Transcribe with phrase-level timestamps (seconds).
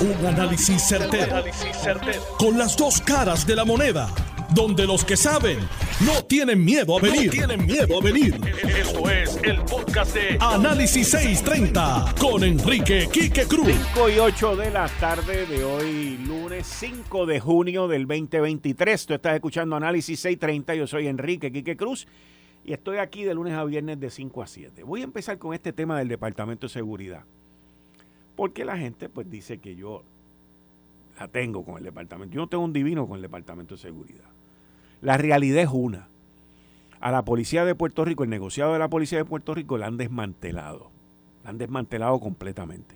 [0.00, 1.44] Un análisis certero,
[2.38, 4.08] Con las dos caras de la moneda.
[4.54, 5.58] Donde los que saben
[6.06, 7.30] no tienen miedo a venir.
[7.30, 8.34] tienen miedo a venir.
[8.66, 13.68] Esto es el podcast de Análisis 630 con Enrique Quique Cruz.
[13.94, 19.04] 5 y 8 de la tarde de hoy, lunes 5 de junio del 2023.
[19.04, 20.76] Tú estás escuchando Análisis 630.
[20.76, 22.08] Yo soy Enrique Quique Cruz
[22.64, 24.82] y estoy aquí de lunes a viernes de 5 a 7.
[24.82, 27.24] Voy a empezar con este tema del Departamento de Seguridad.
[28.40, 30.02] Porque la gente pues dice que yo
[31.18, 32.34] la tengo con el departamento.
[32.34, 34.30] Yo no tengo un divino con el departamento de seguridad.
[35.02, 36.08] La realidad es una.
[37.00, 39.88] A la policía de Puerto Rico, el negociado de la policía de Puerto Rico la
[39.88, 40.90] han desmantelado.
[41.44, 42.94] La han desmantelado completamente.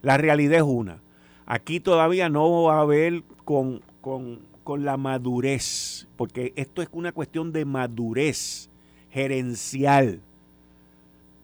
[0.00, 1.02] La realidad es una.
[1.44, 7.12] Aquí todavía no va a haber con, con, con la madurez, porque esto es una
[7.12, 8.70] cuestión de madurez
[9.10, 10.22] gerencial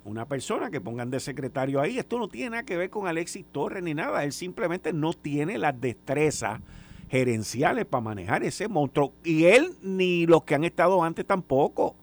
[0.04, 1.98] una persona que pongan de secretario ahí.
[1.98, 4.24] Esto no tiene nada que ver con Alexis Torres ni nada.
[4.24, 6.60] Él simplemente no tiene las destrezas
[7.08, 9.12] gerenciales para manejar ese monstruo.
[9.24, 11.94] Y él ni los que han estado antes tampoco.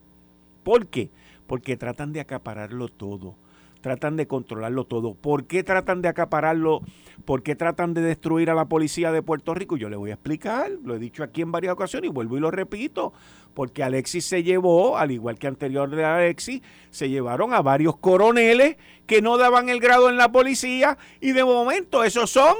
[0.63, 1.09] ¿Por qué?
[1.47, 3.35] Porque tratan de acapararlo todo
[3.81, 5.13] tratan de controlarlo todo.
[5.13, 6.81] ¿Por qué tratan de acapararlo?
[7.25, 9.77] ¿Por qué tratan de destruir a la policía de Puerto Rico?
[9.77, 12.39] Yo le voy a explicar, lo he dicho aquí en varias ocasiones y vuelvo y
[12.39, 13.13] lo repito,
[13.53, 18.77] porque Alexis se llevó, al igual que anterior de Alexis, se llevaron a varios coroneles
[19.05, 22.55] que no daban el grado en la policía y de momento esos son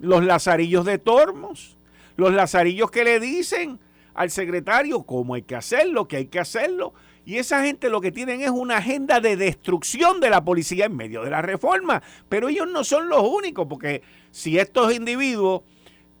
[0.00, 1.76] los lazarillos de Tormos,
[2.16, 3.78] los lazarillos que le dicen
[4.14, 6.92] al secretario cómo hay que hacerlo, que hay que hacerlo.
[7.28, 10.96] Y esa gente lo que tienen es una agenda de destrucción de la policía en
[10.96, 12.02] medio de la reforma.
[12.30, 15.60] Pero ellos no son los únicos, porque si estos individuos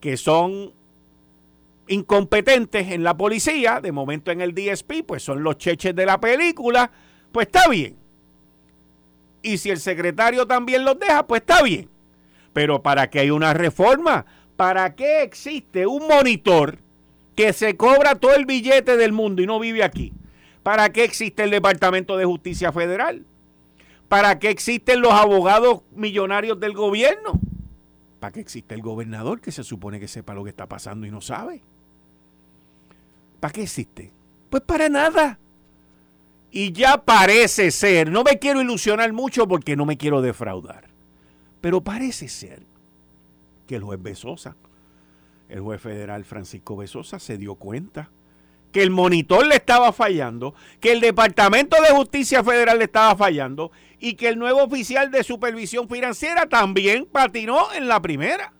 [0.00, 0.70] que son
[1.86, 6.20] incompetentes en la policía, de momento en el DSP, pues son los cheches de la
[6.20, 6.90] película,
[7.32, 7.96] pues está bien.
[9.40, 11.88] Y si el secretario también los deja, pues está bien.
[12.52, 14.26] Pero ¿para qué hay una reforma?
[14.56, 16.76] ¿Para qué existe un monitor
[17.34, 20.12] que se cobra todo el billete del mundo y no vive aquí?
[20.68, 23.24] ¿Para qué existe el Departamento de Justicia Federal?
[24.06, 27.40] ¿Para qué existen los abogados millonarios del gobierno?
[28.20, 31.10] ¿Para qué existe el gobernador que se supone que sepa lo que está pasando y
[31.10, 31.62] no sabe?
[33.40, 34.12] ¿Para qué existe?
[34.50, 35.38] Pues para nada.
[36.50, 40.90] Y ya parece ser, no me quiero ilusionar mucho porque no me quiero defraudar,
[41.62, 42.60] pero parece ser
[43.66, 44.54] que el juez Besosa,
[45.48, 48.10] el juez federal Francisco Besosa, se dio cuenta
[48.72, 53.72] que el monitor le estaba fallando, que el Departamento de Justicia Federal le estaba fallando
[53.98, 58.52] y que el nuevo oficial de supervisión financiera también patinó en la primera.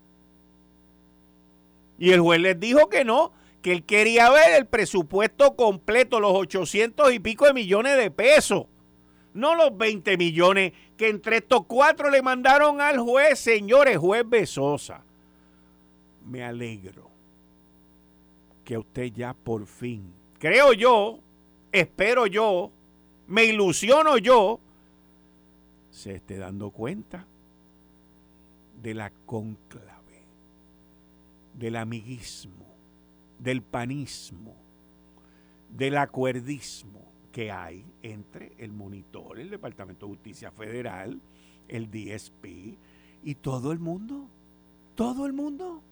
[1.98, 6.32] Y el juez les dijo que no, que él quería ver el presupuesto completo, los
[6.32, 8.66] 800 y pico de millones de pesos,
[9.34, 15.04] no los 20 millones que entre estos cuatro le mandaron al juez, señores, juez Besosa.
[16.24, 17.07] Me alegro
[18.68, 21.20] que usted ya por fin, creo yo,
[21.72, 22.70] espero yo,
[23.26, 24.60] me ilusiono yo,
[25.90, 27.24] se esté dando cuenta
[28.82, 30.22] de la conclave,
[31.54, 32.66] del amiguismo,
[33.38, 34.54] del panismo,
[35.70, 41.18] del acuerdismo que hay entre el monitor, el Departamento de Justicia Federal,
[41.68, 42.76] el DSP
[43.22, 44.28] y todo el mundo.
[44.94, 45.82] Todo el mundo.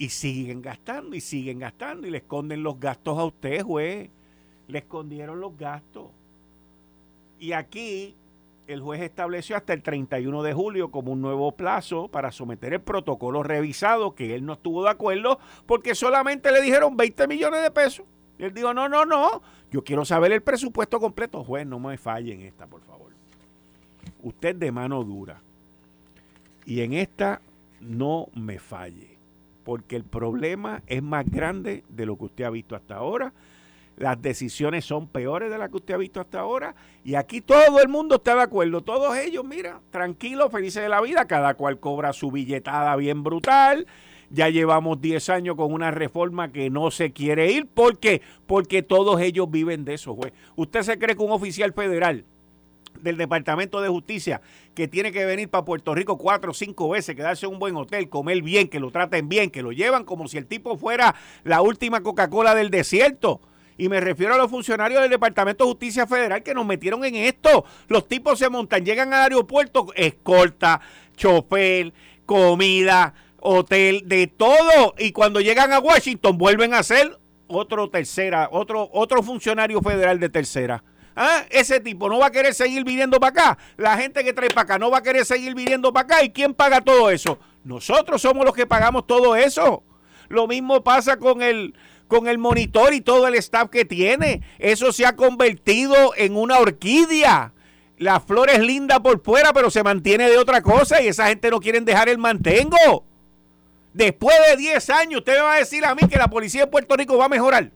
[0.00, 4.08] Y siguen gastando y siguen gastando y le esconden los gastos a usted, juez.
[4.66, 6.06] Le escondieron los gastos.
[7.38, 8.16] Y aquí
[8.66, 12.80] el juez estableció hasta el 31 de julio como un nuevo plazo para someter el
[12.80, 17.70] protocolo revisado, que él no estuvo de acuerdo porque solamente le dijeron 20 millones de
[17.70, 18.06] pesos.
[18.38, 21.44] Y él dijo, no, no, no, yo quiero saber el presupuesto completo.
[21.44, 23.12] Juez, no me falle en esta, por favor.
[24.22, 25.42] Usted de mano dura.
[26.64, 27.42] Y en esta
[27.82, 29.19] no me falle
[29.64, 33.32] porque el problema es más grande de lo que usted ha visto hasta ahora.
[33.96, 36.74] Las decisiones son peores de las que usted ha visto hasta ahora.
[37.04, 38.80] Y aquí todo el mundo está de acuerdo.
[38.80, 41.26] Todos ellos, mira, tranquilos, felices de la vida.
[41.26, 43.86] Cada cual cobra su billetada bien brutal.
[44.30, 47.66] Ya llevamos 10 años con una reforma que no se quiere ir.
[47.66, 48.22] ¿Por qué?
[48.46, 50.32] Porque todos ellos viven de eso, juez.
[50.56, 52.24] ¿Usted se cree que un oficial federal
[53.00, 54.40] del Departamento de Justicia
[54.74, 57.76] que tiene que venir para Puerto Rico cuatro o cinco veces, quedarse en un buen
[57.76, 61.14] hotel, comer bien, que lo traten bien, que lo llevan como si el tipo fuera
[61.44, 63.40] la última Coca-Cola del desierto.
[63.76, 67.14] Y me refiero a los funcionarios del Departamento de Justicia Federal que nos metieron en
[67.14, 67.64] esto.
[67.88, 70.82] Los tipos se montan, llegan al aeropuerto, escolta,
[71.16, 71.94] chofer,
[72.26, 74.94] comida, hotel, de todo.
[74.98, 80.28] Y cuando llegan a Washington vuelven a ser otro tercera, otro, otro funcionario federal de
[80.28, 80.84] tercera.
[81.22, 81.44] ¿Ah?
[81.50, 83.58] Ese tipo no va a querer seguir viniendo para acá.
[83.76, 86.24] La gente que trae para acá no va a querer seguir viniendo para acá.
[86.24, 87.38] ¿Y quién paga todo eso?
[87.62, 89.82] Nosotros somos los que pagamos todo eso.
[90.30, 91.74] Lo mismo pasa con el,
[92.08, 94.40] con el monitor y todo el staff que tiene.
[94.58, 97.52] Eso se ha convertido en una orquídea.
[97.98, 101.50] La flor es linda por fuera, pero se mantiene de otra cosa y esa gente
[101.50, 103.04] no quiere dejar el mantengo.
[103.92, 106.68] Después de 10 años, usted me va a decir a mí que la policía de
[106.68, 107.72] Puerto Rico va a mejorar.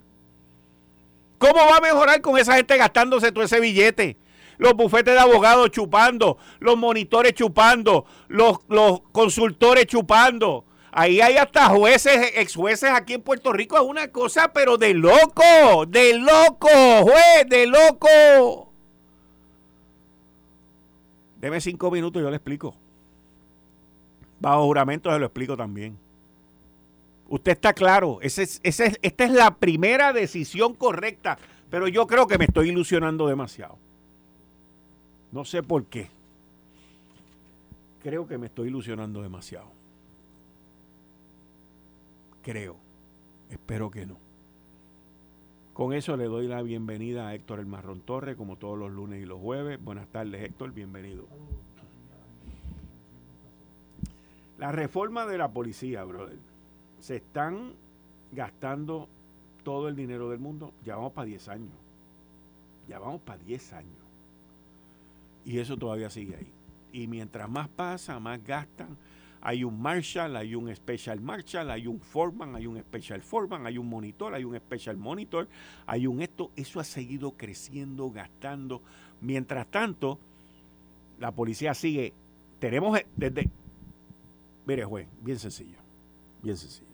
[1.44, 4.16] ¿Cómo va a mejorar con esa gente gastándose todo ese billete?
[4.56, 10.64] Los bufetes de abogados chupando, los monitores chupando, los, los consultores chupando.
[10.90, 13.76] Ahí hay hasta jueces, ex jueces aquí en Puerto Rico.
[13.76, 16.68] Es una cosa, pero de loco, de loco,
[17.02, 18.72] juez, de loco.
[21.42, 22.74] Deme cinco minutos y yo le explico.
[24.40, 25.98] Bajo juramento se lo explico también.
[27.28, 31.38] Usted está claro, esta es la primera decisión correcta,
[31.70, 33.78] pero yo creo que me estoy ilusionando demasiado.
[35.32, 36.10] No sé por qué.
[38.02, 39.66] Creo que me estoy ilusionando demasiado.
[42.42, 42.76] Creo.
[43.50, 44.18] Espero que no.
[45.72, 49.22] Con eso le doy la bienvenida a Héctor El Marrón Torre, como todos los lunes
[49.22, 49.82] y los jueves.
[49.82, 51.26] Buenas tardes, Héctor, bienvenido.
[54.58, 56.53] La reforma de la policía, brother
[57.04, 57.74] se están
[58.32, 59.10] gastando
[59.62, 60.72] todo el dinero del mundo.
[60.86, 61.74] Ya vamos para 10 años.
[62.88, 63.98] Ya vamos para 10 años.
[65.44, 66.50] Y eso todavía sigue ahí.
[66.94, 68.96] Y mientras más pasa, más gastan.
[69.42, 73.76] Hay un Marshall, hay un Special Marshall, hay un Foreman, hay un Special Foreman, hay
[73.76, 75.46] un monitor, hay un Special Monitor,
[75.84, 76.52] hay un esto.
[76.56, 78.80] Eso ha seguido creciendo, gastando.
[79.20, 80.18] Mientras tanto,
[81.20, 82.14] la policía sigue.
[82.58, 83.50] Tenemos desde.
[84.64, 85.76] Mire, juez, bien sencillo.
[86.42, 86.93] Bien sencillo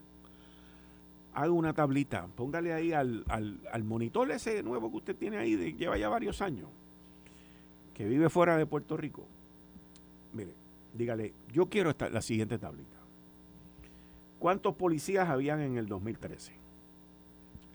[1.35, 3.25] haga una tablita, póngale ahí al,
[3.85, 6.69] monitor ese nuevo que usted tiene ahí, lleva ya varios años,
[7.95, 9.27] que vive fuera de Puerto Rico.
[10.33, 10.53] Mire,
[10.95, 12.97] dígale, yo quiero esta, la siguiente tablita.
[14.39, 16.53] ¿Cuántos policías habían en el 2013?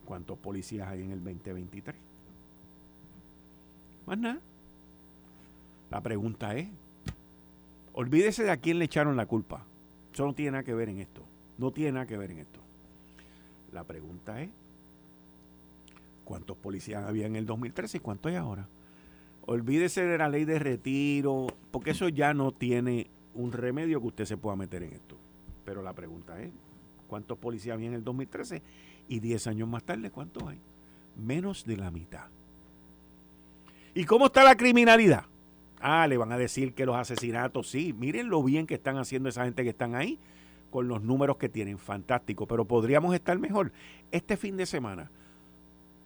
[0.05, 1.95] ¿Cuántos policías hay en el 2023?
[4.05, 4.39] Más nada.
[5.91, 6.67] La pregunta es,
[7.93, 9.63] olvídese de a quién le echaron la culpa.
[10.13, 11.23] Eso no tiene nada que ver en esto.
[11.57, 12.64] No tiene nada que ver en esto.
[13.75, 14.49] La pregunta es,
[16.23, 18.69] ¿cuántos policías había en el 2013 y cuántos hay ahora?
[19.47, 24.23] Olvídese de la ley de retiro, porque eso ya no tiene un remedio que usted
[24.23, 25.17] se pueda meter en esto.
[25.65, 26.51] Pero la pregunta es,
[27.09, 28.61] ¿cuántos policías había en el 2013?
[29.09, 30.61] Y 10 años más tarde, ¿cuántos hay?
[31.17, 32.29] Menos de la mitad.
[33.93, 35.25] ¿Y cómo está la criminalidad?
[35.81, 39.27] Ah, le van a decir que los asesinatos, sí, miren lo bien que están haciendo
[39.27, 40.17] esa gente que están ahí
[40.75, 43.71] con los números que tienen, fantástico, pero podríamos estar mejor.
[44.11, 45.09] Este fin de semana,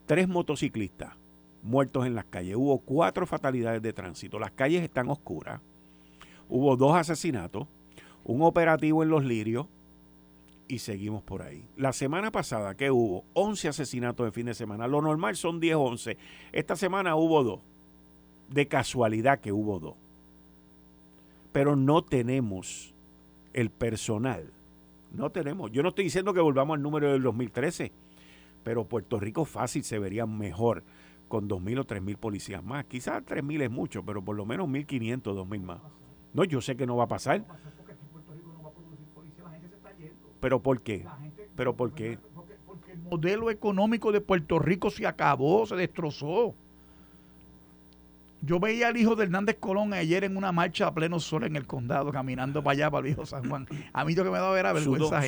[0.06, 1.16] tres motociclistas
[1.64, 5.60] muertos en las calles, hubo cuatro fatalidades de tránsito, las calles están oscuras,
[6.50, 7.68] hubo dos asesinatos,
[8.24, 9.66] un operativo en Los Lirios
[10.68, 11.68] y seguimos por ahí.
[11.76, 15.78] La semana pasada que hubo 11 asesinatos de fin de semana, lo normal son 10
[15.78, 16.16] o 11,
[16.52, 17.62] esta semana hubo dos,
[18.50, 19.96] de casualidad que hubo dos,
[21.54, 22.94] pero no tenemos
[23.54, 24.54] el personal
[25.12, 25.72] no tenemos.
[25.72, 27.92] Yo no estoy diciendo que volvamos al número del 2013,
[28.64, 30.84] pero Puerto Rico fácil se vería mejor
[31.28, 32.86] con 2.000 o 3.000 policías más.
[32.86, 35.80] Quizás 3.000 es mucho, pero por lo menos 1.500, 2.000 más.
[36.34, 37.46] No, yo sé que no va a pasar.
[40.40, 41.06] ¿Pero por qué?
[41.56, 42.18] ¿Pero por qué?
[42.66, 46.56] Porque el modelo económico de Puerto Rico se acabó, se destrozó.
[48.42, 51.56] Yo veía al hijo de Hernández Colón ayer en una marcha a pleno sol en
[51.56, 53.68] el condado, caminando para allá, para el viejo San Juan.
[53.92, 55.22] A mí lo que me daba era vergüenza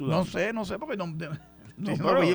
[0.00, 1.10] No sé, no sé, porque no,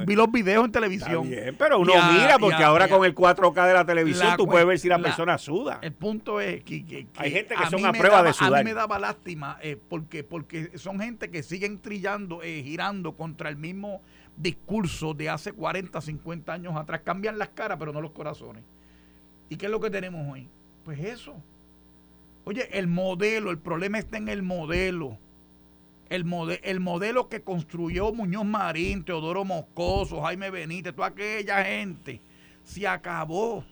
[0.06, 1.30] vi, los videos en televisión.
[1.58, 4.88] pero uno mira, porque ahora con el 4K de la televisión tú puedes ver si
[4.88, 5.80] la, persona suda.
[5.82, 8.56] El punto es que, hay gente que son a prueba de sudar.
[8.56, 13.14] A mí me daba lástima eh, porque, porque son gente que siguen trillando, eh, girando
[13.14, 14.02] contra el mismo
[14.38, 17.02] discurso de hace 40, 50 años atrás.
[17.04, 18.64] Cambian las caras, pero no los corazones.
[19.50, 20.48] ¿Y qué es lo que tenemos hoy?
[20.84, 21.36] Pues eso.
[22.46, 25.18] Oye, el modelo, el problema está en el modelo.
[26.10, 26.26] El,
[26.64, 32.22] el modelo que construyó Muñoz Marín, Teodoro Moscoso, Jaime Benítez, toda aquella gente,
[32.64, 33.64] se acabó.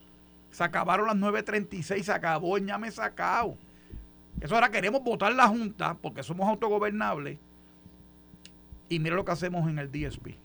[0.50, 3.58] Se acabaron las 9.36, se acabó el ñame sacado.
[4.42, 7.40] Eso ahora queremos votar la Junta porque somos autogobernables.
[8.90, 10.43] Y mira lo que hacemos en el DSP.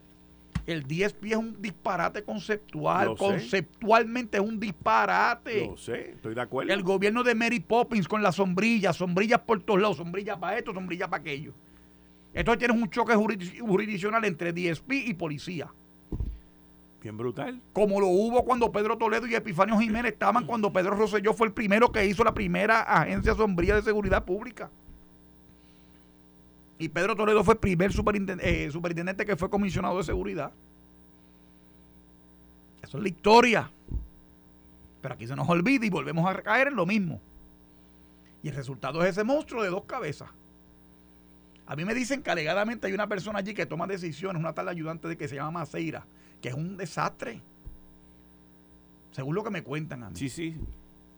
[0.68, 3.16] El 10 pies es un disparate conceptual.
[3.16, 5.66] Conceptualmente es un disparate.
[5.66, 6.70] Lo sé, estoy de acuerdo.
[6.70, 10.74] El gobierno de Mary Poppins con las sombrillas, sombrillas por todos lados, sombrillas para esto,
[10.74, 11.54] sombrillas para aquello.
[12.34, 15.72] Entonces tienes un choque jurisdiccional entre DSP y policía.
[17.00, 17.62] Bien brutal.
[17.72, 21.54] Como lo hubo cuando Pedro Toledo y Epifanio Jiménez estaban cuando Pedro Rosselló fue el
[21.54, 24.68] primero que hizo la primera agencia sombría de seguridad pública.
[26.78, 30.52] Y Pedro Toledo fue el primer superintendente, eh, superintendente que fue comisionado de seguridad.
[32.82, 33.70] Eso es la historia.
[35.02, 37.20] Pero aquí se nos olvida y volvemos a caer en lo mismo.
[38.42, 40.30] Y el resultado es ese monstruo de dos cabezas.
[41.66, 44.68] A mí me dicen que alegadamente hay una persona allí que toma decisiones, una tal
[44.68, 46.06] ayudante de que se llama Maceira,
[46.40, 47.42] que es un desastre.
[49.10, 50.16] Según lo que me cuentan a mí.
[50.16, 50.56] Sí, sí.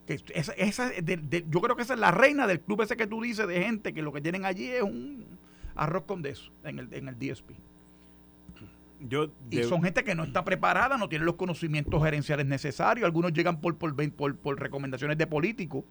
[0.06, 3.20] Que esa, esa yo creo que esa es la reina del club ese que tú
[3.20, 5.24] dices de gente que lo que tienen allí es un
[5.80, 7.50] arroz con eso en el, en el DSP.
[9.00, 13.06] Yo, y son gente que no está preparada, no tiene los conocimientos gerenciales necesarios.
[13.06, 15.84] Algunos llegan por, por, por, por recomendaciones de políticos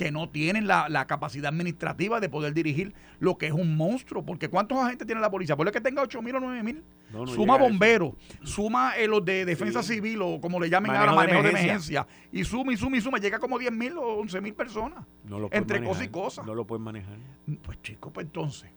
[0.00, 4.24] que no tienen la, capacidad administrativa de poder dirigir lo que es un monstruo.
[4.24, 5.54] Porque ¿cuántos agentes tiene la policía?
[5.54, 6.82] Ponle que tenga 8 mil o 9 mil.
[7.26, 11.50] suma bomberos, suma eh, los de defensa civil o como le llamen ahora, manejo de
[11.50, 12.06] emergencia.
[12.32, 13.18] Y suma y suma y suma.
[13.18, 15.04] Llega como 10 mil o 11 mil personas.
[15.50, 16.46] entre cosas y cosas.
[16.46, 17.18] No lo pueden manejar.
[17.62, 18.70] Pues chicos, pues entonces,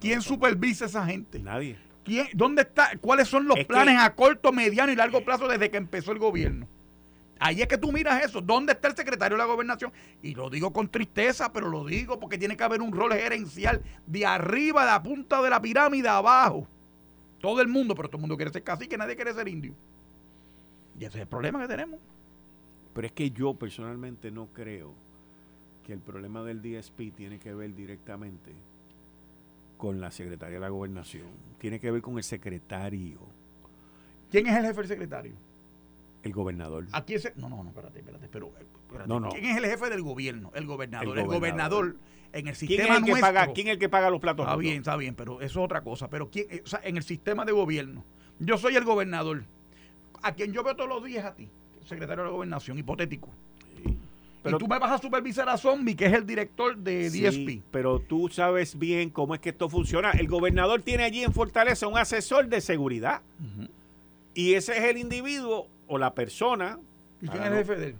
[0.00, 1.38] ¿quién supervisa a esa gente?
[1.38, 1.76] Nadie.
[2.04, 2.90] ¿Quién, ¿Dónde está?
[3.00, 6.66] ¿Cuáles son los planes a corto, mediano y largo plazo desde que empezó el gobierno?
[7.38, 8.40] Ahí es que tú miras eso.
[8.40, 9.92] ¿Dónde está el secretario de la gobernación?
[10.22, 13.82] Y lo digo con tristeza, pero lo digo porque tiene que haber un rol gerencial
[14.06, 16.68] de arriba, de la punta de la pirámide, abajo.
[17.40, 19.74] Todo el mundo, pero todo el mundo quiere ser cacique, nadie quiere ser indio.
[20.96, 21.98] Y ese es el problema que tenemos.
[22.94, 24.94] Pero es que yo personalmente no creo
[25.84, 28.52] que el problema del DSP tiene que ver directamente
[29.82, 31.26] con la secretaria de la gobernación.
[31.58, 33.18] Tiene que ver con el secretario.
[34.30, 35.32] ¿Quién es el jefe del secretario?
[36.22, 36.86] El gobernador.
[36.92, 38.52] Aquí es no, no, no, espérate, espérate, pero
[39.32, 40.52] ¿quién es el jefe del gobierno?
[40.54, 41.18] El gobernador.
[41.18, 41.96] El gobernador,
[42.32, 44.46] en el sistema ¿Quién es el que paga, ¿Quién es el que paga los platos?
[44.46, 46.08] Está bien, está bien, pero eso es otra cosa.
[46.08, 48.04] Pero quién, o sea, en el sistema de gobierno,
[48.38, 49.42] yo soy el gobernador,
[50.22, 51.48] a quien yo veo todos los días a ti,
[51.84, 53.30] secretario de la gobernación, hipotético.
[54.42, 57.62] Pero tú me vas a supervisar a Zombie, que es el director de DSP.
[57.70, 60.10] pero tú sabes bien cómo es que esto funciona.
[60.10, 63.22] El gobernador tiene allí en Fortaleza un asesor de seguridad.
[64.34, 66.78] Y ese es el individuo o la persona.
[67.20, 67.96] ¿Y quién es el jefe de él?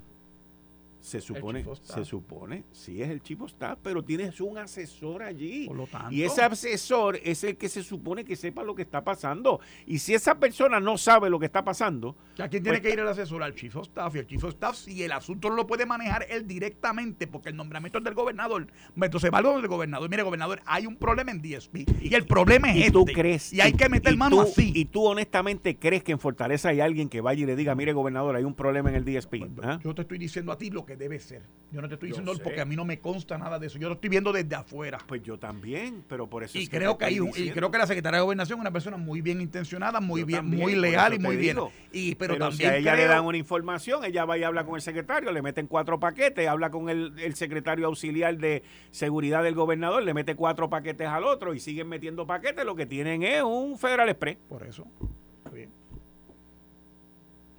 [1.02, 5.68] Se supone, se supone, sí es el chivo staff, pero tienes un asesor allí.
[6.10, 9.60] y ese asesor es el que se supone que sepa lo que está pasando.
[9.84, 12.16] Y si esa persona no sabe lo que está pasando.
[12.38, 13.42] ¿A quién tiene pues que ir el asesor?
[13.42, 14.14] Al chief of staff.
[14.14, 17.48] Y el chief of staff, si el asunto no lo puede manejar él directamente, porque
[17.48, 20.08] el nombramiento es del gobernador, pues entonces va del gobernador.
[20.08, 21.78] Mire, gobernador, hay un problema en DSP.
[22.00, 22.92] Y, el problema es y este.
[22.92, 24.72] Tú crees, y hay que meter mano así.
[24.74, 27.92] Y tú honestamente crees que en Fortaleza hay alguien que vaya y le diga, mire,
[27.92, 29.34] gobernador, hay un problema en el DSP.
[29.62, 29.80] ¿Ah?
[29.82, 31.42] Yo te estoy diciendo a ti lo que debe ser.
[31.72, 33.78] Yo no te estoy diciendo porque a mí no me consta nada de eso.
[33.78, 34.98] Yo lo estoy viendo desde afuera.
[35.06, 38.18] Pues yo también, pero por eso y creo que, hay y creo que la secretaria
[38.18, 41.56] de gobernación es una persona muy bien intencionada, muy bien, muy leal y muy bien.
[41.90, 44.74] Y pero, también si a ella le dan una información, ella va y habla con
[44.74, 49.54] el secretario, le meten cuatro paquetes, habla con el, el secretario auxiliar de seguridad del
[49.54, 53.42] gobernador, le mete cuatro paquetes al otro y siguen metiendo paquetes, lo que tienen es
[53.42, 54.36] un Federal Express.
[54.46, 54.86] Por eso.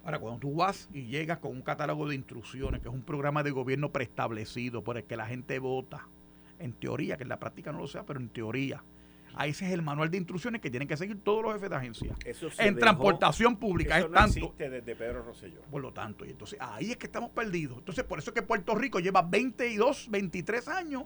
[0.04, 3.42] Ahora, cuando tú vas y llegas con un catálogo de instrucciones, que es un programa
[3.42, 6.06] de gobierno preestablecido por el que la gente vota,
[6.58, 8.82] en teoría, que en la práctica no lo sea, pero en teoría,
[9.34, 11.76] ahí ese es el manual de instrucciones que tienen que seguir todos los jefes de
[11.76, 12.14] agencia.
[12.58, 14.54] en transportación pública es tanto.
[14.58, 15.62] desde Pedro Rosselló.
[15.70, 17.78] Por lo tanto, y entonces ahí es que estamos perdidos.
[17.78, 21.04] Entonces, por eso es que Puerto Rico lleva 22, 23 años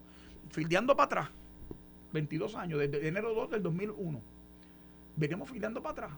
[0.50, 1.30] fildeando para atrás.
[2.12, 4.20] 22 años, desde enero 2 del 2001.
[5.14, 6.10] Venimos fildeando para atrás.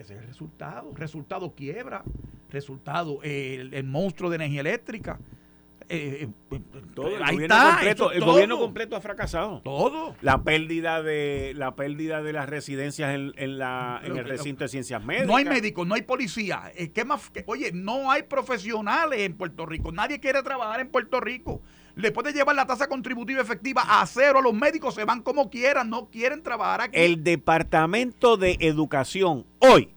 [0.00, 0.92] Ese es el resultado.
[0.94, 2.02] Resultado quiebra.
[2.48, 5.20] Resultado el, monstruo de energía eléctrica.
[5.90, 6.60] Eh, eh, eh,
[6.94, 9.60] todo, el ahí gobierno está, completo, el gobierno completo ha fracasado.
[9.60, 10.16] Todo.
[10.22, 15.04] La pérdida de la pérdida de las residencias en, la, en el recinto de ciencias
[15.04, 15.28] médicas.
[15.28, 16.72] No hay médicos, no hay policía.
[16.94, 17.30] ¿Qué más?
[17.44, 19.92] oye, no hay profesionales en Puerto Rico.
[19.92, 21.60] Nadie quiere trabajar en Puerto Rico.
[21.96, 24.40] Le puede llevar la tasa contributiva efectiva a cero.
[24.40, 26.98] Los médicos se van como quieran, no quieren trabajar aquí.
[26.98, 29.90] El Departamento de Educación hoy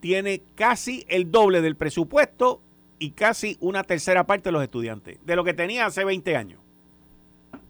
[0.00, 2.60] tiene casi el doble del presupuesto
[2.98, 6.60] y casi una tercera parte de los estudiantes, de lo que tenía hace 20 años.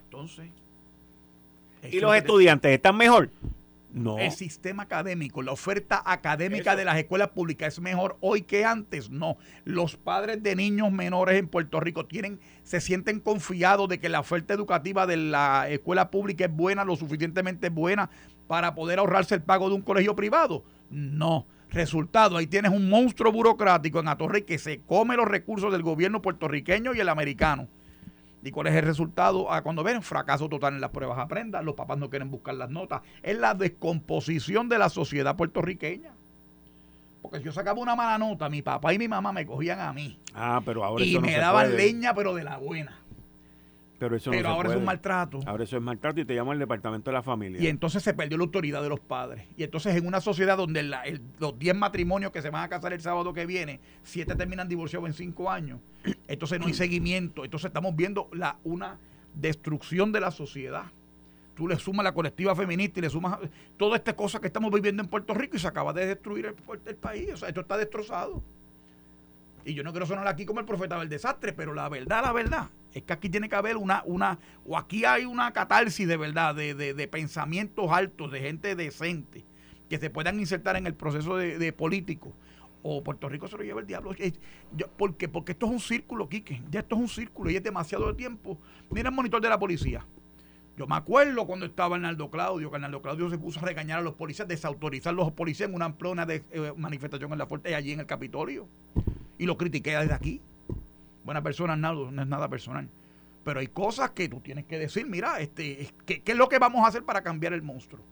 [0.05, 0.51] Entonces.
[1.91, 3.31] ¿Y los estudiantes están mejor?
[3.93, 4.19] No.
[4.19, 9.11] El sistema académico, la oferta académica de las escuelas públicas es mejor hoy que antes.
[9.11, 9.37] No.
[9.65, 14.21] Los padres de niños menores en Puerto Rico tienen, se sienten confiados de que la
[14.21, 18.11] oferta educativa de la escuela pública es buena, lo suficientemente buena
[18.47, 20.65] para poder ahorrarse el pago de un colegio privado.
[20.91, 21.47] No.
[21.71, 26.21] Resultado, ahí tienes un monstruo burocrático en Atorrey que se come los recursos del gobierno
[26.21, 27.69] puertorriqueño y el americano.
[28.43, 29.53] ¿Y cuál es el resultado?
[29.53, 32.71] Ah, cuando ven fracaso total en las pruebas aprendan, los papás no quieren buscar las
[32.71, 33.03] notas.
[33.23, 36.13] Es la descomposición de la sociedad puertorriqueña.
[37.21, 39.93] Porque si yo sacaba una mala nota, mi papá y mi mamá me cogían a
[39.93, 40.19] mí.
[40.35, 41.77] Ah, pero ahora Y eso no me se daban puede.
[41.77, 43.00] leña, pero de la buena.
[44.01, 44.87] Pero eso Pero ahora es un puede.
[44.87, 45.41] maltrato.
[45.47, 47.61] Ahora eso es maltrato y te llama el departamento de la familia.
[47.61, 49.45] Y entonces se perdió la autoridad de los padres.
[49.59, 52.69] Y entonces en una sociedad donde la- el- los 10 matrimonios que se van a
[52.71, 55.81] casar el sábado que viene, 7 terminan divorciados en 5 años,
[56.29, 57.45] entonces no hay seguimiento.
[57.45, 58.97] Entonces estamos viendo la, una
[59.35, 60.85] destrucción de la sociedad.
[61.55, 63.39] Tú le sumas la colectiva feminista y le sumas
[63.77, 66.55] toda esta cosa que estamos viviendo en Puerto Rico y se acaba de destruir el,
[66.87, 67.35] el país.
[67.35, 68.43] O sea, esto está destrozado.
[69.67, 72.33] Y yo no quiero sonar aquí como el profeta del desastre, pero la verdad, la
[72.33, 76.17] verdad, es que aquí tiene que haber una, una, o aquí hay una catarsis de
[76.17, 79.45] verdad, de, de- de pensamientos altos, de gente decente,
[79.89, 82.33] que se puedan insertar en el proceso de, de político.
[82.83, 84.13] O Puerto Rico se lo lleva el diablo.
[84.97, 85.29] ¿Por qué?
[85.29, 86.63] Porque esto es un círculo, Quique.
[86.71, 88.59] Ya esto es un círculo y es demasiado tiempo.
[88.91, 90.07] Mira el monitor de la policía.
[90.79, 94.03] Yo me acuerdo cuando estaba Arnaldo Claudio, que Arnaldo Claudio se puso a regañar a
[94.03, 97.75] los policías, desautorizar a los policías en una amplona de eh, manifestación en la fuerte
[97.75, 98.67] allí en el Capitolio.
[99.37, 100.41] Y lo critiqué desde aquí.
[101.31, 102.89] Buena persona, Arnaldo, no es nada personal.
[103.45, 106.49] Pero hay cosas que tú tienes que decir, mira, este, es- ¿qué, qué es lo
[106.49, 108.05] que vamos a hacer para cambiar el monstruo?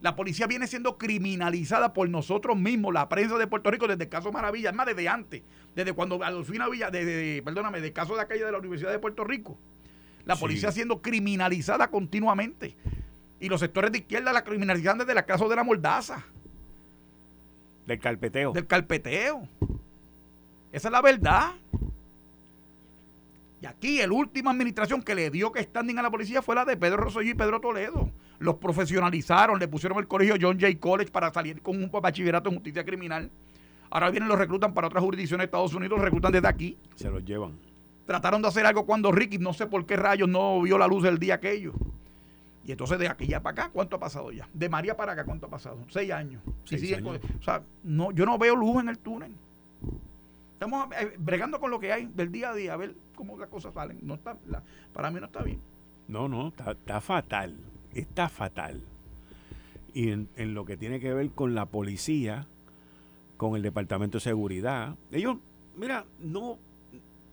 [0.00, 4.08] La policía viene siendo criminalizada por nosotros mismos, la prensa de Puerto Rico, desde el
[4.08, 5.42] caso Maravilla, es más, desde antes,
[5.74, 9.22] desde cuando Adolfina Villa, desde, perdóname, del caso de aquella de la Universidad de Puerto
[9.22, 9.58] Rico.
[10.24, 10.40] La Sí.
[10.40, 12.74] policía siendo criminalizada continuamente.
[13.38, 16.24] Y los sectores de izquierda la criminalizan desde el caso de la mordaza,
[17.86, 18.52] Del carpeteo.
[18.52, 19.46] del carpeteo.
[20.72, 21.52] Esa es la verdad.
[23.66, 26.64] Y aquí, la última administración que le dio que standing a la policía fue la
[26.64, 28.10] de Pedro Rosselló y Pedro Toledo.
[28.38, 32.54] Los profesionalizaron, le pusieron el colegio John Jay College para salir con un bachillerato en
[32.56, 33.30] justicia criminal.
[33.90, 36.76] Ahora vienen, los reclutan para otras jurisdicciones de Estados Unidos, los reclutan desde aquí.
[36.94, 37.52] Se los llevan.
[38.06, 41.04] Trataron de hacer algo cuando Ricky, no sé por qué rayos, no vio la luz
[41.06, 41.72] el día aquello.
[42.64, 44.48] Y entonces de aquí ya para acá, ¿cuánto ha pasado ya?
[44.52, 45.78] De María para acá, ¿cuánto ha pasado?
[45.88, 46.40] Seis años.
[46.46, 47.18] Y Seis sigue años.
[47.20, 49.32] con- o sea, no, yo no veo luz en el túnel.
[50.56, 53.50] Estamos eh, bregando con lo que hay del día a día, a ver cómo las
[53.50, 53.98] cosas salen.
[54.00, 54.38] No está,
[54.94, 55.60] para mí no está bien.
[56.08, 57.58] No, no, está, está fatal.
[57.92, 58.82] Está fatal.
[59.92, 62.46] Y en, en lo que tiene que ver con la policía,
[63.36, 65.36] con el Departamento de Seguridad, ellos,
[65.76, 66.56] mira, no,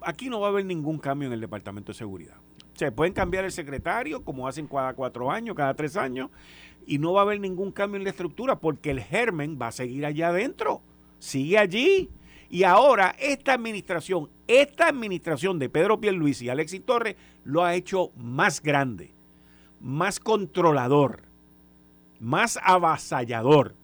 [0.01, 2.35] aquí no va a haber ningún cambio en el Departamento de Seguridad.
[2.73, 6.29] Se pueden cambiar el secretario, como hacen cada cuatro años, cada tres años,
[6.85, 9.71] y no va a haber ningún cambio en la estructura, porque el germen va a
[9.71, 10.81] seguir allá adentro.
[11.19, 12.09] Sigue allí.
[12.49, 18.11] Y ahora esta administración, esta administración de Pedro Pierluisi y Alexis Torres lo ha hecho
[18.15, 19.11] más grande,
[19.81, 21.23] más controlador,
[22.19, 23.75] más avasallador.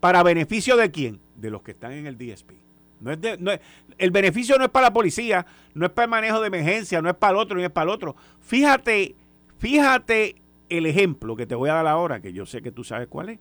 [0.00, 1.20] ¿Para beneficio de quién?
[1.36, 2.52] De los que están en el DSP.
[3.00, 3.60] No es de- no es-
[3.98, 7.08] el beneficio no es para la policía, no es para el manejo de emergencia, no
[7.10, 8.16] es para el otro, ni es para el otro.
[8.40, 9.14] Fíjate,
[9.58, 10.36] fíjate
[10.68, 13.30] el ejemplo que te voy a dar ahora, que yo sé que tú sabes cuál
[13.30, 13.38] es.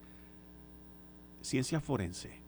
[1.42, 2.40] Ciencia forense.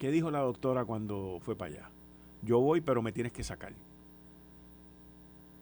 [0.00, 1.90] ¿Qué dijo la doctora cuando fue para allá?
[2.42, 3.74] Yo voy, pero me tienes que sacar.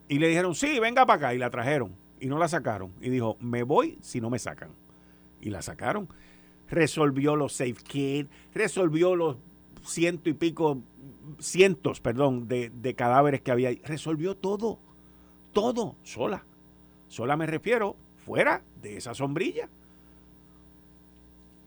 [0.08, 1.34] Y le dijeron, sí, venga para acá.
[1.34, 1.90] Y la trajeron.
[2.20, 2.92] Y no la sacaron.
[3.00, 4.70] Y dijo, me voy si no me sacan.
[5.40, 6.08] Y la sacaron.
[6.70, 9.38] Resolvió los safe kit, resolvió los
[9.84, 10.78] ciento y pico,
[11.40, 13.70] cientos, perdón, de, de cadáveres que había.
[13.84, 14.78] Resolvió todo.
[15.52, 15.96] Todo.
[16.04, 16.44] Sola.
[17.08, 19.68] Sola me refiero, fuera de esa sombrilla.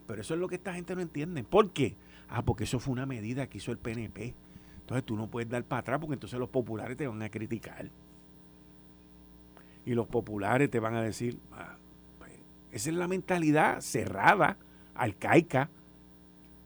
[0.07, 1.43] Pero eso es lo que esta gente no entiende.
[1.43, 1.95] ¿Por qué?
[2.31, 4.33] Ah, porque eso fue una medida que hizo el PNP.
[4.81, 7.89] Entonces tú no puedes dar para atrás porque entonces los populares te van a criticar.
[9.85, 11.75] Y los populares te van a decir, ah,
[12.19, 12.31] pues,
[12.71, 14.57] esa es la mentalidad cerrada,
[14.95, 15.69] arcaica.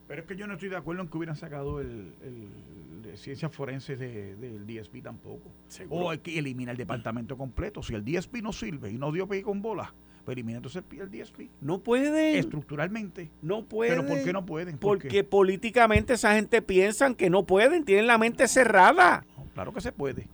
[0.07, 3.17] Pero es que yo no estoy de acuerdo en que hubieran sacado el, el de
[3.17, 5.49] ciencias forenses de- del DSP tampoco.
[5.67, 6.05] Seguro.
[6.05, 7.81] O hay que eliminar el departamento completo.
[7.81, 9.93] Si el DSP no sirve y no dio pie con bola,
[10.25, 11.51] pues elimina entonces el, DSP.
[11.61, 12.35] No pueden.
[12.37, 13.31] Estructuralmente.
[13.41, 13.99] No pueden.
[13.99, 14.77] Pero ¿por qué no pueden?
[14.77, 15.23] ¿Por Porque qué?
[15.23, 19.23] políticamente esa gente piensan que no pueden, tienen la mente cerrada.
[19.37, 20.27] No, claro que se puede.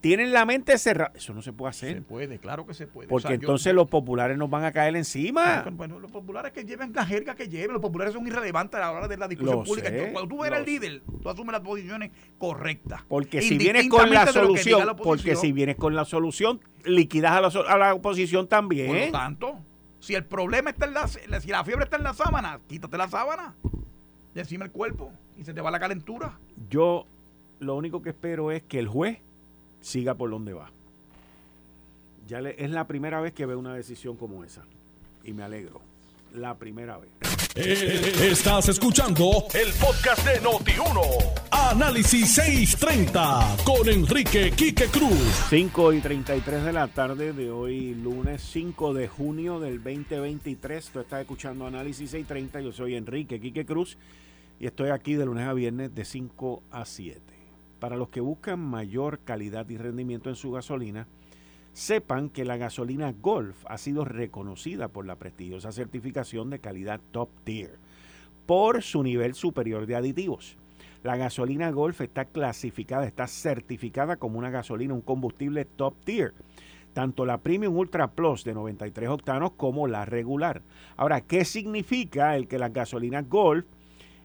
[0.00, 1.12] Tienen la mente cerrada.
[1.14, 2.02] Eso no se puede Se hacer.
[2.02, 3.08] puede, claro que se puede.
[3.08, 5.62] Porque O sea, yo- entonces los populares nos van a caer encima.
[5.72, 8.92] Bueno, los populares que lleven la jerga que lleven, los populares son irrelevantes a la
[8.92, 9.88] hora de la discusión Lo pública.
[9.88, 13.02] sé, Entonces, cuando tú eres el líder, tú asumes las posiciones correctas.
[13.08, 17.40] Porque si vienes con la solución, la porque si vienes con la solución, liquidas a
[17.42, 19.06] la, a la oposición Por también.
[19.06, 19.58] lo tanto,
[19.98, 23.06] si el problema está en la, si la fiebre está en la sábana, quítate la
[23.08, 23.54] sábana
[24.32, 26.38] de encima el cuerpo y se te va la calentura.
[26.70, 27.06] Yo
[27.58, 29.18] lo único que espero es que el juez
[29.80, 30.70] siga por donde va.
[32.28, 34.62] Ya le- es la primera vez que veo una decisión como esa.
[35.24, 35.80] Y me alegro.
[36.34, 37.10] La primera vez.
[37.56, 41.00] Eh, Estás escuchando el podcast de Noti1.
[41.50, 45.18] Análisis 630 con Enrique Quique Cruz.
[45.50, 50.90] 5 y 33 de la tarde de hoy, lunes 5 de junio del 2023.
[50.92, 52.60] Tú estás escuchando Análisis 630.
[52.60, 53.98] Yo soy Enrique Quique Cruz
[54.60, 57.20] y estoy aquí de lunes a viernes de 5 a 7.
[57.80, 61.08] Para los que buscan mayor calidad y rendimiento en su gasolina,
[61.72, 67.30] sepan que la gasolina Golf ha sido reconocida por la prestigiosa certificación de calidad Top
[67.44, 67.78] Tier
[68.46, 70.56] por su nivel superior de aditivos.
[71.04, 76.34] La gasolina Golf está clasificada, está certificada como una gasolina, un combustible top tier.
[76.92, 80.62] Tanto la Premium Ultra Plus de 93 octanos como la regular.
[80.96, 83.64] Ahora, ¿qué significa el que las gasolinas Golf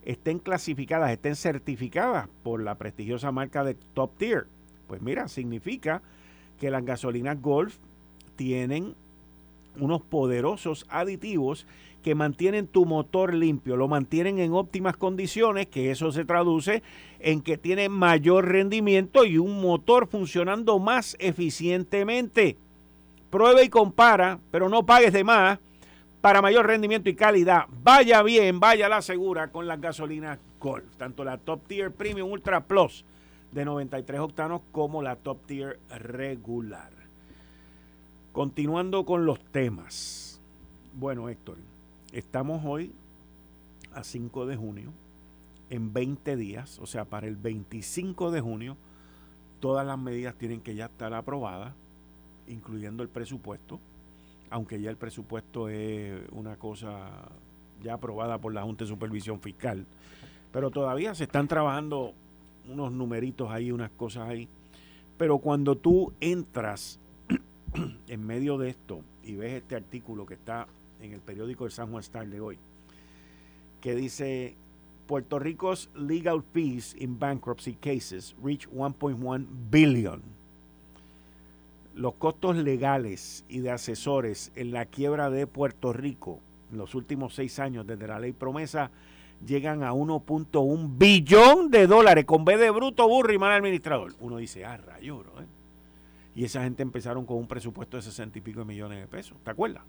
[0.05, 4.47] estén clasificadas, estén certificadas por la prestigiosa marca de top tier?
[4.87, 6.01] Pues mira, significa
[6.59, 7.75] que las gasolinas Golf
[8.35, 8.95] tienen
[9.79, 11.67] unos poderosos aditivos
[12.01, 16.83] que mantienen tu motor limpio, lo mantienen en óptimas condiciones, que eso se traduce
[17.19, 22.57] en que tiene mayor rendimiento y un motor funcionando más eficientemente.
[23.31, 25.57] Prueba y compara, pero no pagues de más
[26.25, 27.65] para mayor rendimiento y calidad.
[27.83, 32.63] Vaya bien, vaya la segura con las gasolinas Golf, tanto la Top Tier Premium Ultra
[32.63, 33.05] Plus
[33.51, 36.89] de 93 octanos como la Top Tier regular.
[38.31, 40.41] Continuando con los temas.
[40.95, 41.57] Bueno, Héctor,
[42.11, 42.91] Estamos hoy
[43.93, 44.93] a 5 de junio,
[45.69, 48.77] en 20 días, o sea, para el 25 de junio,
[49.59, 51.75] todas las medidas tienen que ya estar aprobadas,
[52.47, 53.79] incluyendo el presupuesto,
[54.49, 57.09] aunque ya el presupuesto es una cosa
[57.83, 59.85] ya aprobada por la Junta de Supervisión Fiscal,
[60.51, 62.13] pero todavía se están trabajando
[62.69, 64.47] unos numeritos ahí, unas cosas ahí.
[65.17, 66.99] Pero cuando tú entras
[68.07, 70.67] en medio de esto y ves este artículo que está
[71.01, 72.57] en el periódico El San Juan Star de hoy,
[73.81, 74.55] que dice
[75.07, 80.21] Puerto Rico's legal fees in bankruptcy cases reach 1.1 billion.
[81.95, 87.35] Los costos legales y de asesores en la quiebra de Puerto Rico en los últimos
[87.35, 88.91] seis años desde la ley promesa
[89.45, 94.13] llegan a 1.1 billón de dólares con B de bruto, burro y mal administrador.
[94.19, 95.45] Uno dice, ah, rayo, ¿eh?
[96.35, 99.37] Y esa gente empezaron con un presupuesto de 60 y pico de millones de pesos.
[99.43, 99.83] ¿Te acuerdas?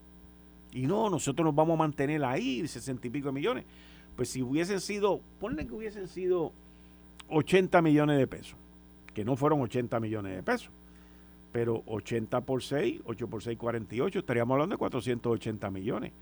[0.72, 3.64] Y no, nosotros nos vamos a mantener ahí, sesenta y pico de millones.
[4.14, 6.52] Pues si hubiesen sido, ponle que hubiesen sido
[7.30, 8.56] 80 millones de pesos,
[9.12, 10.70] que no fueron 80 millones de pesos,
[11.56, 16.12] pero 80 por 6, 8 por 6, 48, estaríamos hablando de 480 millones,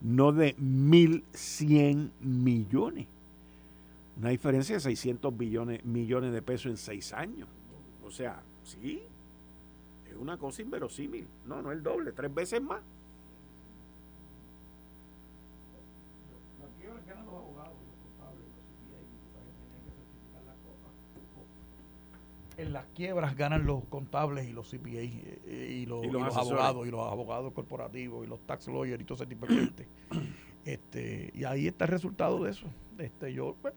[0.00, 3.08] no de 1.100 millones.
[4.16, 7.48] Una diferencia de 600 billones, millones de pesos en 6 años.
[8.06, 9.02] O sea, sí,
[10.08, 11.26] es una cosa inverosímil.
[11.44, 12.80] No, no el doble, tres veces más.
[22.56, 26.04] En las quiebras ganan los contables y los CPA eh, eh, y, los,
[26.36, 29.88] abogados y los abogados corporativos y los tax lawyers y todo ese tipo de gente.
[30.64, 32.66] Este, y ahí está el resultado de eso.
[32.96, 33.74] Este, yo, pues,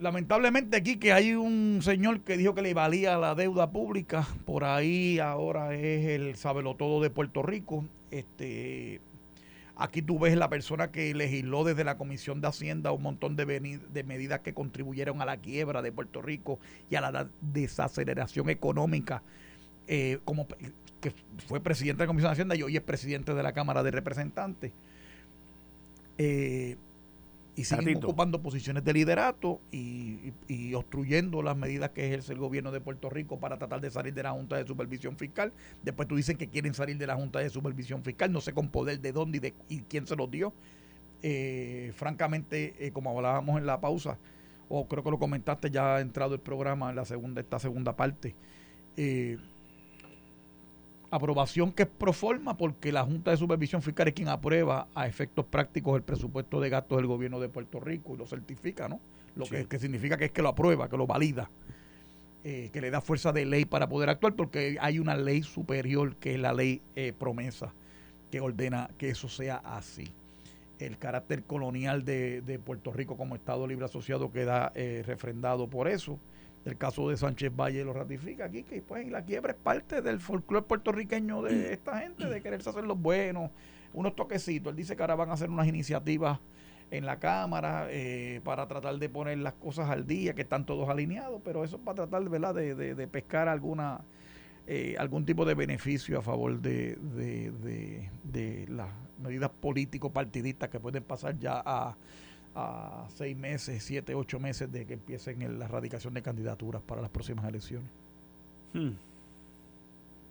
[0.00, 4.64] lamentablemente aquí que hay un señor que dijo que le valía la deuda pública, por
[4.64, 6.36] ahí ahora es el
[6.76, 7.84] todo de Puerto Rico.
[8.10, 9.00] Este,
[9.80, 13.46] Aquí tú ves la persona que legisló desde la Comisión de Hacienda un montón de,
[13.46, 19.22] medidas que contribuyeron a la quiebra de Puerto Rico y a la desaceleración económica,
[19.86, 20.46] eh, como
[21.00, 21.14] que
[21.46, 23.90] fue presidente de la Comisión de Hacienda y hoy es presidente de la Cámara de
[23.90, 24.70] Representantes.
[26.18, 26.76] Eh,
[27.60, 30.32] y siguen ocupando posiciones de liderato y,
[30.74, 34.22] obstruyendo las medidas que ejerce el gobierno de Puerto Rico para tratar de salir de
[34.22, 35.52] la Junta de Supervisión Fiscal.
[35.82, 38.68] Después tú dicen que quieren salir de la Junta de Supervisión Fiscal, no sé con
[38.68, 40.54] poder de dónde y, de, y quién se los dio.
[41.22, 44.16] Eh, francamente, eh, como hablábamos en la pausa,
[44.70, 47.94] o creo que lo comentaste ya ha entrado el programa en la segunda, esta segunda
[47.94, 48.34] parte,
[48.96, 49.36] eh,
[51.10, 55.06] aprobación que es pro forma porque la Junta de Supervisión Fiscal es quien aprueba a
[55.06, 59.00] efectos prácticos el presupuesto de gastos del gobierno de Puerto Rico y lo certifica, ¿no?
[59.36, 61.50] Lo que, significa que es que lo aprueba, que lo valida,
[62.42, 66.16] eh, que le da fuerza de ley para poder actuar porque hay una ley superior
[66.16, 67.72] que es la ley eh, promesa
[68.30, 70.12] que ordena que eso sea así.
[70.78, 75.88] El carácter colonial de, de Puerto Rico como Estado Libre Asociado queda eh, refrendado por
[75.88, 76.18] eso
[76.64, 80.20] el caso de Sánchez Valle lo ratifica aquí, que pues la quiebra es parte del
[80.20, 81.72] folclore puertorriqueño de mm.
[81.72, 83.50] esta gente, de quererse hacer los buenos,
[83.94, 84.70] unos toquecitos.
[84.70, 86.38] Él dice que ahora van a hacer unas iniciativas
[86.90, 90.88] en la Cámara eh, para tratar de poner las cosas al día, que están todos
[90.88, 92.54] alineados, pero eso es para tratar ¿verdad?
[92.54, 94.02] De, de, de pescar alguna
[94.66, 98.88] eh, algún tipo de beneficio a favor de, de las
[99.20, 101.96] medidas político-partidistas que pueden pasar ya a
[102.54, 107.10] a seis meses, siete, ocho meses de que empiecen la erradicación de candidaturas para las
[107.10, 107.88] próximas elecciones.
[108.72, 108.92] Hmm.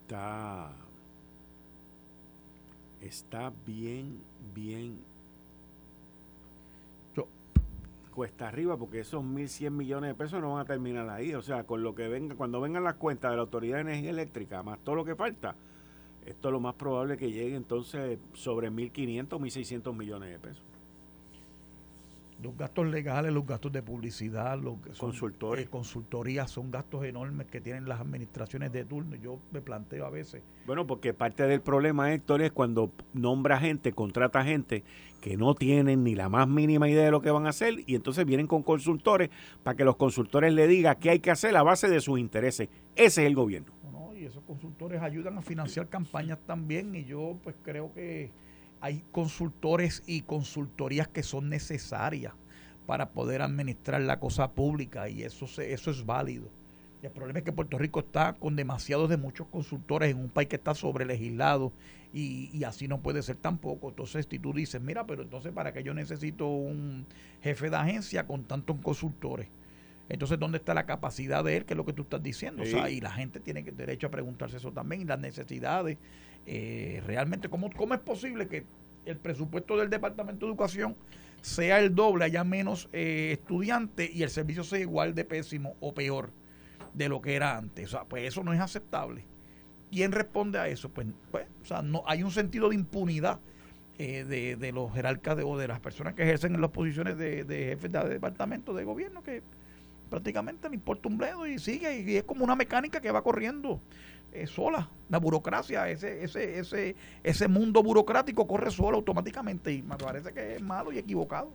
[0.03, 0.71] Está,
[3.01, 4.19] está bien,
[4.53, 4.99] bien
[8.19, 11.33] cuesta arriba porque esos 1.100 millones de pesos no van a terminar ahí.
[11.35, 14.09] O sea, con lo que venga, cuando vengan las cuentas de la Autoridad de Energía
[14.09, 15.55] Eléctrica, más todo lo que falta,
[16.25, 20.68] esto es lo más probable que llegue entonces sobre 1.500, 1.600 millones de pesos.
[22.41, 25.65] Los gastos legales, los gastos de publicidad, los consultores.
[25.65, 29.17] Eh, consultorías son gastos enormes que tienen las administraciones de turno.
[29.17, 30.41] Yo me planteo a veces.
[30.65, 34.85] Bueno, porque parte del problema, Héctor, es cuando nombra gente, contrata gente
[35.19, 37.95] que no tienen ni la más mínima idea de lo que van a hacer y
[37.95, 39.29] entonces vienen con consultores
[39.63, 42.69] para que los consultores le digan qué hay que hacer a base de sus intereses.
[42.95, 43.73] Ese es el gobierno.
[43.91, 48.31] No, y esos consultores ayudan a financiar campañas también y yo pues creo que
[48.81, 52.33] hay consultores y consultorías que son necesarias
[52.85, 56.49] para poder administrar la cosa pública y eso, eso es válido.
[57.03, 60.49] el problema es que Puerto Rico está con demasiados de muchos consultores en un país
[60.49, 61.71] que está sobre legislado
[62.11, 63.89] y, y, así no puede ser tampoco.
[63.89, 67.05] Entonces, si tú dices, mira, pero entonces, ¿para qué yo necesito un
[67.43, 69.47] jefe de agencia con tantos consultores?
[70.09, 71.65] Entonces, ¿dónde está la capacidad de él?
[71.65, 72.63] Que es lo que tú estás diciendo.
[72.63, 75.99] O sea, y la gente tiene que derecho a preguntarse eso también, y las necesidades
[76.45, 78.65] eh, realmente, ¿cómo, ¿cómo es posible que
[79.05, 80.95] el presupuesto del Departamento de Educación
[81.41, 85.93] sea el doble, haya menos eh, estudiantes y el servicio sea igual de pésimo o
[85.93, 86.31] peor
[86.93, 87.87] de lo que era antes?
[87.87, 89.25] O sea, pues eso no es aceptable.
[89.91, 90.89] ¿Quién responde a eso?
[90.89, 93.39] Pues, pues o sea, no, hay un sentido de impunidad
[93.97, 97.17] eh, de, de, los jerarcas de, o de las personas que ejercen en las posiciones
[97.17, 99.41] de, de jefes de departamento de gobierno que
[100.09, 103.81] prácticamente le importa un bledo y sigue y es como una mecánica que va corriendo
[104.47, 104.89] sola.
[105.09, 110.55] La burocracia, ese, ese, ese, ese mundo burocrático corre solo automáticamente y me parece que
[110.55, 111.51] es malo y equivocado.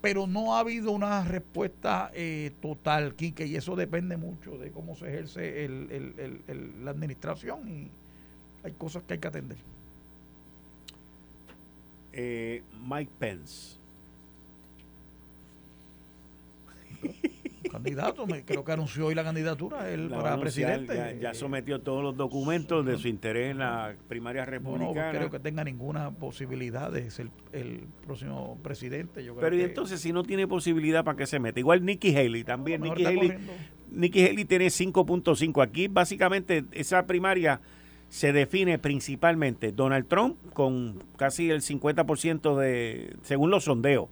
[0.00, 4.96] Pero no ha habido una respuesta eh, total, Quique, y eso depende mucho de cómo
[4.96, 5.68] se ejerce
[6.82, 7.90] la administración y
[8.64, 9.56] hay cosas que hay que atender.
[12.12, 13.76] Eh, Mike Pence
[17.84, 21.18] candidato, me, creo que anunció hoy la candidatura él para presidente.
[21.20, 25.12] Ya, sometió todos los documentos de su interés en la primaria republicana.
[25.12, 29.24] No, creo que tenga ninguna posibilidad de ser el próximo presidente.
[29.38, 31.60] Pero y entonces si no tiene posibilidad, ¿para qué se mete?
[31.60, 32.80] Igual Nikki Haley también.
[32.80, 33.38] Nikki Haley,
[33.90, 35.62] Nikki Haley tiene 5.5.
[35.62, 37.60] Aquí básicamente esa primaria
[38.08, 44.08] se define principalmente Donald Trump con casi el 50% de, según los sondeos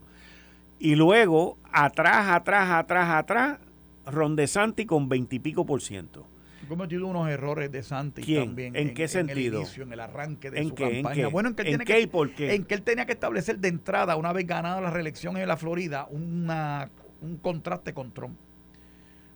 [0.82, 3.58] y luego, atrás, atrás, atrás, atrás,
[4.04, 6.26] Ron Santi con veintipico por ciento.
[6.64, 8.74] Ha cometido unos errores de Santi también.
[8.74, 9.38] ¿En, qué sentido?
[9.38, 11.28] En el inicio, en el arranque de ¿En su qué, campaña.
[11.28, 12.54] bueno, en que ¿En qué y por qué?
[12.56, 15.56] En que él tenía que establecer de entrada, una vez ganada la reelección en la
[15.56, 16.90] Florida, una,
[17.20, 18.36] un contraste con Trump.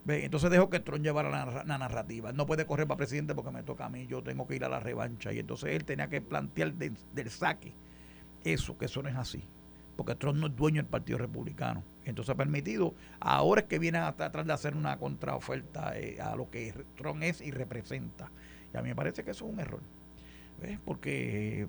[0.08, 2.32] Entonces dejó que Trump llevara la, narrativa.
[2.32, 4.68] no puede correr para presidente porque me toca a mí, yo tengo que ir a
[4.68, 5.32] la revancha.
[5.32, 7.72] Y entonces él tenía que plantear del saque
[8.42, 9.44] eso, que eso no es así
[9.96, 11.82] porque Trump no es dueño del Partido Republicano.
[12.04, 16.36] Entonces ha permitido, ahora es que viene a tratar de hacer una contraoferta eh, a
[16.36, 18.30] lo que Trump es y representa.
[18.72, 19.80] Y a mí me parece que eso es un error.
[20.60, 20.78] ¿ves?
[20.84, 21.66] Porque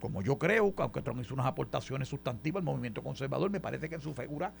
[0.00, 3.96] como yo creo, aunque Trump hizo unas aportaciones sustantivas al movimiento conservador, me parece que
[3.96, 4.52] en su figura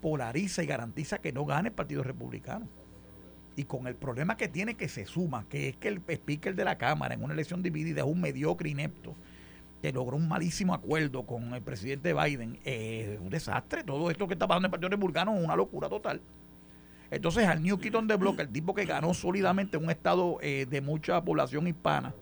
[0.00, 2.66] polariza y garantiza que no gane el Partido Republicano.
[3.54, 6.64] Y con el problema que tiene que se suma, que es que el speaker de
[6.64, 9.14] la Cámara en una elección dividida es un mediocre inepto
[9.82, 13.82] que logró un malísimo acuerdo con el presidente Biden, es un desastre.
[13.82, 16.20] Todo esto que está pasando en el Partido Republicano es una locura total.
[17.10, 20.66] Entonces, al New Kid on the Block, el tipo que ganó sólidamente un estado eh,
[20.70, 22.14] de mucha población hispana,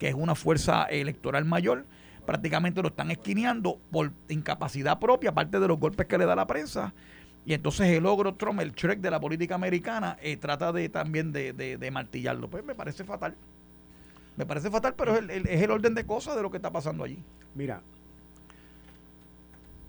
[0.00, 1.86] que es una fuerza electoral mayor,
[2.26, 6.48] prácticamente lo están esquineando por incapacidad propia, aparte de los golpes que le da la
[6.48, 6.92] prensa.
[7.46, 11.30] Y entonces el ogro Trump, el Shrek de la política americana, eh, trata de también
[11.30, 12.50] de, de martillarlo.
[12.50, 13.36] Pues me parece fatal.
[14.36, 17.18] Me parece fatal, pero es el, orden de cosas de lo que está pasando allí.
[17.54, 17.80] Mira,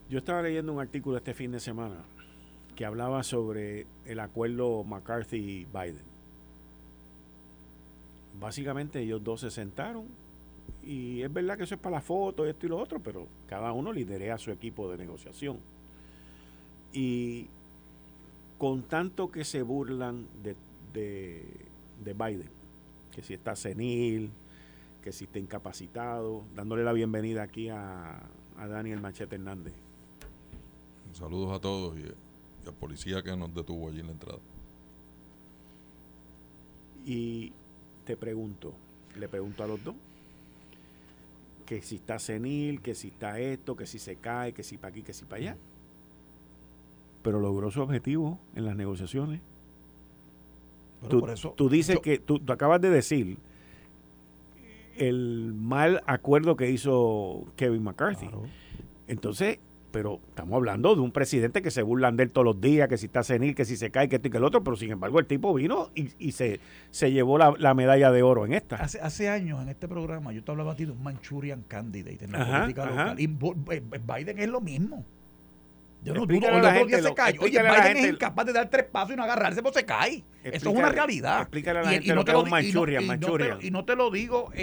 [0.09, 1.97] yo estaba leyendo un artículo este fin de semana
[2.75, 6.05] que hablaba sobre el acuerdo McCarthy-Biden.
[8.39, 10.05] Básicamente ellos dos se sentaron
[10.83, 13.73] y es verdad que eso es para la foto, esto y lo otro, pero cada
[13.73, 15.57] uno lidera su equipo de negociación.
[16.93, 17.47] Y
[18.57, 20.55] con tanto que se burlan de,
[20.93, 22.56] de Biden,
[23.17, 24.29] que si está senil,
[25.01, 28.21] que si está incapacitado, dándole la bienvenida aquí a,
[28.57, 29.73] a Daniel Machete Hernández.
[31.13, 34.37] Saludos a todos y, y al policía que nos detuvo allí en la entrada.
[37.07, 37.53] Y
[38.05, 38.75] te pregunto,
[39.17, 39.95] le pregunto a los dos,
[41.65, 44.91] que si está senil, que si está esto, que si se cae, que si para
[44.91, 45.57] aquí, que si para allá.
[47.23, 49.41] pero logró su objetivo en las negociaciones.
[51.09, 53.37] Tú, por eso, tú dices yo- que, tú, tú acabas de decir
[54.97, 58.27] el mal acuerdo que hizo Kevin McCarthy.
[58.27, 58.43] Claro.
[59.07, 59.59] Entonces,
[59.91, 62.97] pero estamos hablando de un presidente que se burlan de él todos los días, que
[62.97, 64.91] si está senil, que si se cae, que esto y que el otro, pero sin
[64.91, 66.59] embargo el tipo vino y, y se,
[66.91, 68.75] se llevó la, la medalla de oro en esta.
[68.77, 72.25] Hace, hace años en este programa yo te hablaba a ti de un Manchurian candidate
[72.25, 72.91] en la Ajá, política ajá.
[73.13, 73.19] local.
[73.19, 73.25] Y
[73.75, 73.81] eh,
[74.17, 75.05] Biden es lo mismo.
[76.07, 77.41] Yo no dudo, el a la gente se lo- cayó.
[77.41, 80.23] Oye, Biden es gente- incapaz de dar tres pasos y no agarrarse, pues se cae.
[80.43, 81.41] Eso es una realidad.
[81.41, 82.55] explícale a la Y- gente y lo no que te es un di- y no-
[82.55, 83.61] Manchurian, y no te lo-.
[83.61, 84.59] Y no te lo digo eh,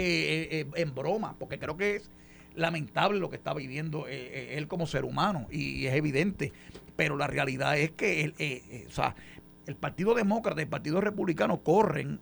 [0.51, 2.09] eh, eh, en broma, porque creo que es
[2.55, 6.53] lamentable lo que está viviendo eh, él como ser humano y es evidente.
[6.95, 9.15] Pero la realidad es que eh, o sea,
[9.67, 12.19] el Partido Demócrata y el Partido Republicano corren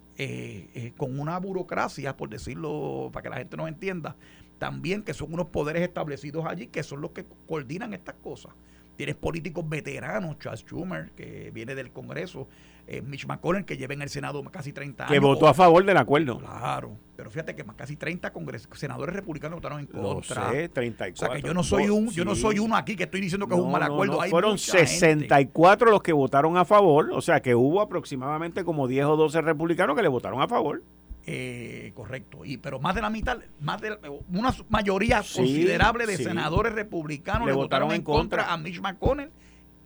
[0.97, 4.15] con una burocracia, por decirlo, para que la gente nos entienda,
[4.57, 8.53] también que son unos poderes establecidos allí que son los que coordinan estas cosas.
[8.95, 12.47] Tienes políticos veteranos, Charles Schumer, que viene del Congreso,
[12.85, 15.23] eh, Mitch McConnell, que lleva en el Senado casi 30 que años.
[15.23, 16.37] votó a favor del acuerdo.
[16.39, 20.51] Claro, pero fíjate que más casi 30 congres- senadores republicanos votaron en Lo contra.
[20.51, 21.27] sé, O 34.
[21.33, 23.55] sea que yo no soy un, yo no soy uno aquí que estoy diciendo que
[23.55, 24.13] es un No, mal no, acuerdo.
[24.15, 24.87] no, Hay Fueron mucha gente.
[24.93, 29.41] 64 los que votaron a favor, o sea que hubo aproximadamente como 10 o 12
[29.41, 30.83] republicanos que le votaron a favor.
[31.25, 32.43] Eh, correcto.
[32.43, 33.97] Y pero más de la mitad, más de
[34.29, 36.23] una mayoría Sí, considerable de sí.
[36.25, 38.43] senadores republicanos Le le, votaron, votaron en contra.
[38.43, 38.53] contra.
[38.53, 39.31] a Mitch McConnell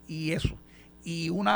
[0.08, 0.58] y eso.
[1.04, 1.48] Y un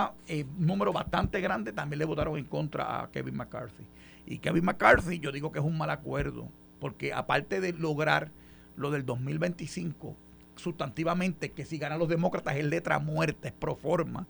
[0.57, 3.85] número bastante grande también le votaron en contra a Kevin McCarthy.
[4.25, 6.47] Y Kevin McCarthy, yo digo que es un mal acuerdo,
[6.79, 8.31] porque aparte de lograr
[8.77, 10.15] lo del 2025,
[10.55, 14.27] sustantivamente, que si ganan los demócratas es letra muerta, es pro forma,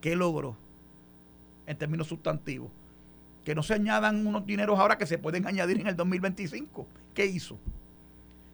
[0.00, 0.56] ¿qué logró
[1.66, 2.70] en términos sustantivos?
[3.44, 6.86] Que no se añadan unos dineros ahora que se pueden añadir en el 2025.
[7.14, 7.58] ¿Qué hizo?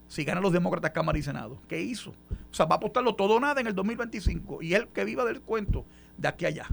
[0.09, 2.11] Si ganan los demócratas Cámara y Senado, ¿qué hizo?
[2.11, 5.25] O sea, va a apostarlo todo o nada en el 2025 y él que viva
[5.25, 5.87] del cuento
[6.19, 6.67] de aquí a allá.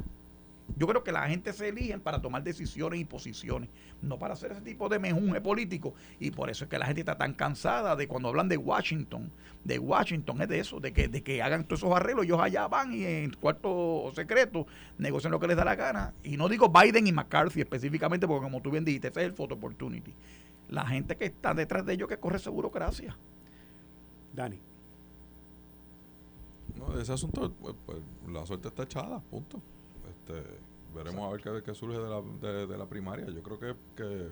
[0.76, 3.70] Yo creo que la gente se eligen para tomar decisiones y posiciones,
[4.02, 5.94] no para hacer ese tipo de mejunje político.
[6.20, 9.32] Y por eso es que la gente está tan cansada de cuando hablan de Washington.
[9.64, 12.26] De Washington es de eso, de que, de que hagan todos esos arreglos.
[12.26, 16.14] Ellos allá van y en cuarto secreto negocian lo que les da la gana.
[16.24, 19.34] Y no digo Biden y McCarthy específicamente, porque como tú bien dijiste, ese es el
[19.34, 20.14] photo opportunity.
[20.70, 23.18] La gente que está detrás de ellos que corre esa burocracia.
[24.34, 24.60] Dani.
[26.76, 29.62] No, ese asunto, pues, pues, la suerte está echada, punto.
[30.28, 30.44] Este,
[30.94, 32.22] veremos a ver qué, surge de la,
[32.68, 33.26] de, la primaria.
[33.28, 34.30] Yo creo que, que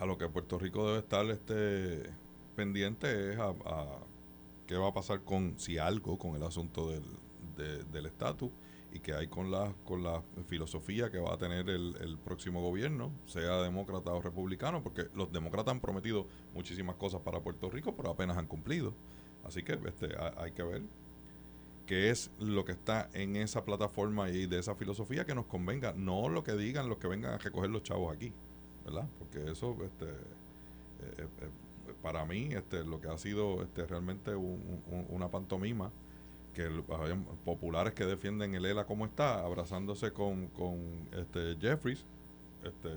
[0.00, 2.10] a lo que Puerto Rico debe estar este
[2.54, 3.52] pendiente es a,
[4.66, 7.02] qué va a pasar con, si algo, con el asunto del
[7.56, 8.50] de- del estatus
[8.92, 12.60] y que hay con la, con la filosofía que va a tener el, el próximo
[12.62, 17.94] gobierno, sea demócrata o republicano, porque los demócratas han prometido muchísimas cosas para Puerto Rico,
[17.96, 18.94] pero apenas han cumplido.
[19.44, 20.82] Así que este, ha- hay que ver
[21.86, 25.92] qué es lo que está en esa plataforma y de esa filosofía que nos convenga,
[25.96, 28.32] no lo que digan los que vengan a recoger los chavos aquí,
[28.84, 29.08] ¿verdad?
[29.18, 34.34] Porque eso, este, eh, eh, eh, para mí, este, lo que ha sido este, realmente
[34.34, 35.90] un- un- una pantomima,
[36.54, 40.78] que hay populares que defienden el ELA como está, abrazándose con, con
[41.12, 42.04] este Jeffries,
[42.64, 42.88] este,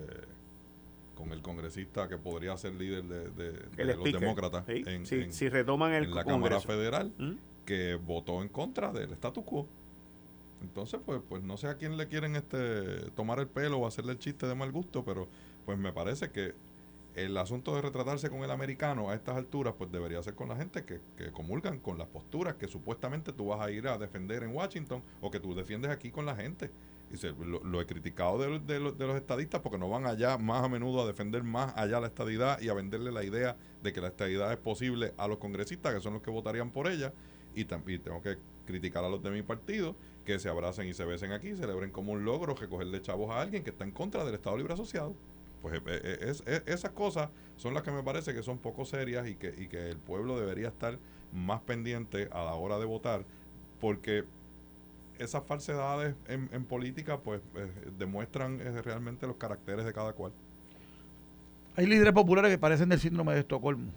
[1.14, 5.06] con el congresista que podría ser líder de, de- de El los demócratas Sí, en,
[5.06, 6.62] si, en- si retoman el en la Congreso.
[6.66, 7.34] Cámara Federal ¿Mm?
[7.70, 9.68] Que votó en contra del status quo.
[10.62, 14.14] Entonces, pues, pues no sé a quién le quieren este tomar el pelo o hacerle
[14.14, 15.30] el chiste de mal gusto, pero
[15.66, 16.56] pues me parece que
[17.16, 20.56] el asunto de retratarse con el americano a estas alturas, pues debería ser con la
[20.58, 24.44] gente que, que comulgan con las posturas que supuestamente tú vas a ir a defender
[24.44, 26.72] en Washington o que tú defiendes aquí con la gente.
[27.12, 30.64] Y se- lo, he criticado de, de de los estadistas porque no van allá más
[30.64, 34.02] a menudo a defender más allá la estadidad y a venderle la idea de que
[34.02, 37.14] la estadidad es posible a los congresistas, que son los que votarían por ella.
[37.56, 41.06] Y también tengo que criticar a los de mi partido que se abracen y se
[41.06, 44.36] besen aquí, celebren como un logro recogerle chavos a alguien que está en contra del
[44.36, 45.16] Estado Libre Asociado.
[45.62, 48.86] Pues eh, eh, es- es- esas cosas son las que me parece que son poco
[48.86, 50.98] serias y que, y que el pueblo debería estar
[51.34, 53.26] más pendiente a la hora de votar,
[53.82, 54.24] porque
[55.18, 60.32] esas falsedades en, en política pues eh, demuestran realmente los caracteres de cada cual.
[61.76, 63.92] Hay líderes populares que parecen del síndrome de Estocolmo.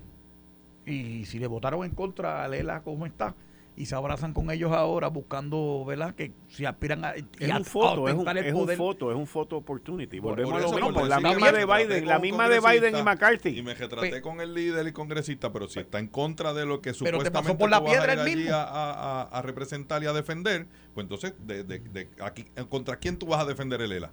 [0.87, 3.35] Y si le votaron en contra a Lela como está,
[3.75, 6.15] y se abrazan con ellos ahora buscando, ¿verdad?
[6.15, 9.57] Que si aspiran a, Es un foto, es un, es un foto, es un foto
[9.57, 10.21] opportunity.
[10.21, 13.03] Por- Volvemos por a lo mismo, la misma de Biden, la misma de Biden y
[13.03, 13.59] McCarthy.
[13.59, 16.67] Y me retraté Pe- con el líder y congresista, pero si está en contra de
[16.67, 18.49] lo que Pero te supuestamente pasó por la tú vas a piedra ir allí.
[18.49, 23.17] A, a- a representar y a defender, pues entonces, de, de- de aquí, ¿contra quién
[23.17, 24.11] tú vas a defender el ELA?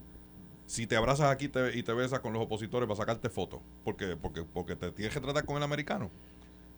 [0.67, 4.15] Si te abrazas aquí te- y te besas con los opositores para sacarte fotos, porque,
[4.15, 6.11] porque, porque te tienes que tratar con el americano,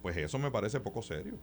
[0.02, 1.36] pues eso me parece poco serio.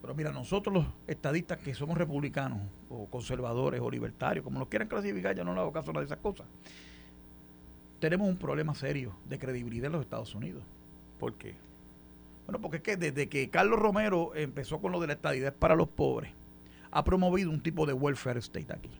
[0.00, 4.88] Pero mira, nosotros los estadistas que somos republicanos o conservadores o libertarios, como nos quieran
[4.88, 6.46] clasificar, yo no le hago caso a de esas cosas,
[8.00, 10.64] tenemos un problema serio de credibilidad en los Estados Unidos.
[11.20, 11.54] ¿Por qué?
[12.46, 15.76] Bueno, porque es que desde que Carlos Romero empezó con lo de la estadidad para
[15.76, 16.32] los pobres,
[16.90, 18.90] ha promovido un tipo de welfare state aquí.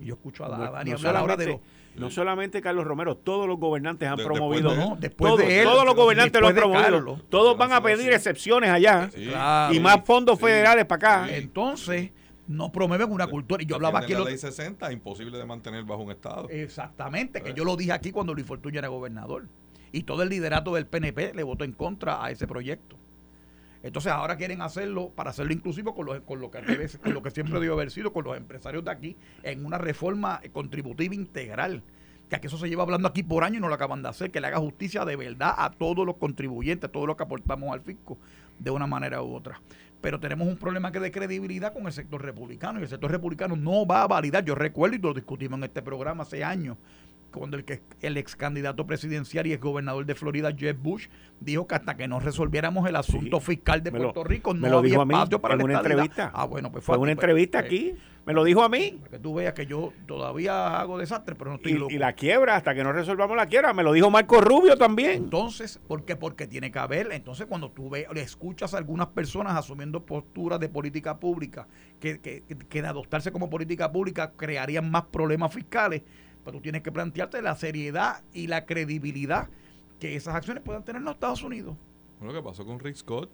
[0.00, 1.60] Yo escucho a, Dani hablar ahora de los
[1.96, 4.96] no solamente Carlos Romero, todos los gobernantes han promovido.
[4.98, 7.20] Después de, todos, los gobernantes lo han promovido.
[7.28, 9.10] todos van a pedir excepciones allá.
[9.72, 11.36] y más fondos federales para acá.
[11.36, 12.10] Entonces,
[12.46, 13.62] no promueven una cultura.
[13.62, 14.12] Y yo hablaba aquí.
[14.12, 16.48] La ley 60 imposible de mantener bajo un Estado.
[16.48, 19.48] Exactamente, que yo lo dije aquí cuando Luis Fortuño era gobernador.
[19.92, 22.96] Y todo el liderato del PNP le votó en contra a ese proyecto.
[23.82, 26.60] Entonces ahora quieren hacerlo para hacerlo inclusivo con lo, con lo, que,
[27.02, 30.40] con lo que siempre debió haber sido con los empresarios de aquí en una reforma
[30.52, 31.82] contributiva integral.
[32.28, 34.30] Que aquí eso se lleva hablando aquí por años y no lo acaban de hacer,
[34.30, 37.72] que le haga justicia de verdad a todos los contribuyentes, a todos los que aportamos
[37.72, 38.18] al fisco
[38.58, 39.60] de una manera u otra.
[40.00, 43.56] Pero tenemos un problema que de credibilidad con el sector republicano y el sector republicano
[43.56, 44.44] no va a validar.
[44.44, 46.76] Yo recuerdo y lo discutimos en este programa hace años
[47.30, 51.08] cuando el, que, el ex candidato presidencial y ex gobernador de Florida, Jeff Bush,
[51.40, 55.40] dijo que hasta que no resolviéramos el asunto fiscal de Puerto Rico no había espacio
[55.40, 56.30] para en una entrevista.
[56.34, 57.94] Ah, bueno, pues fue, una entrevista pues, aquí.
[58.26, 58.98] Me lo dijo a mí.
[59.00, 61.92] Para que tú veas que yo todavía hago desastre, pero no estoy y, loco.
[61.92, 63.72] Y la quiebra, hasta que no resolvamos la quiebra.
[63.72, 65.12] Me lo dijo Marco Rubio también.
[65.24, 66.16] Entonces, ¿por qué?
[66.16, 67.10] Porque tiene que haber.
[67.12, 71.66] Entonces, cuando tú le escuchas a algunas personas asumiendo posturas de política pública,
[71.98, 76.02] que, que, que de adoptarse como política pública crearían más problemas fiscales
[76.44, 79.48] pero tú tienes que plantearte la seriedad y la credibilidad
[79.98, 81.76] que esas acciones puedan tener en los Estados Unidos.
[82.18, 83.30] Bueno, lo que pasó con Rick Scott,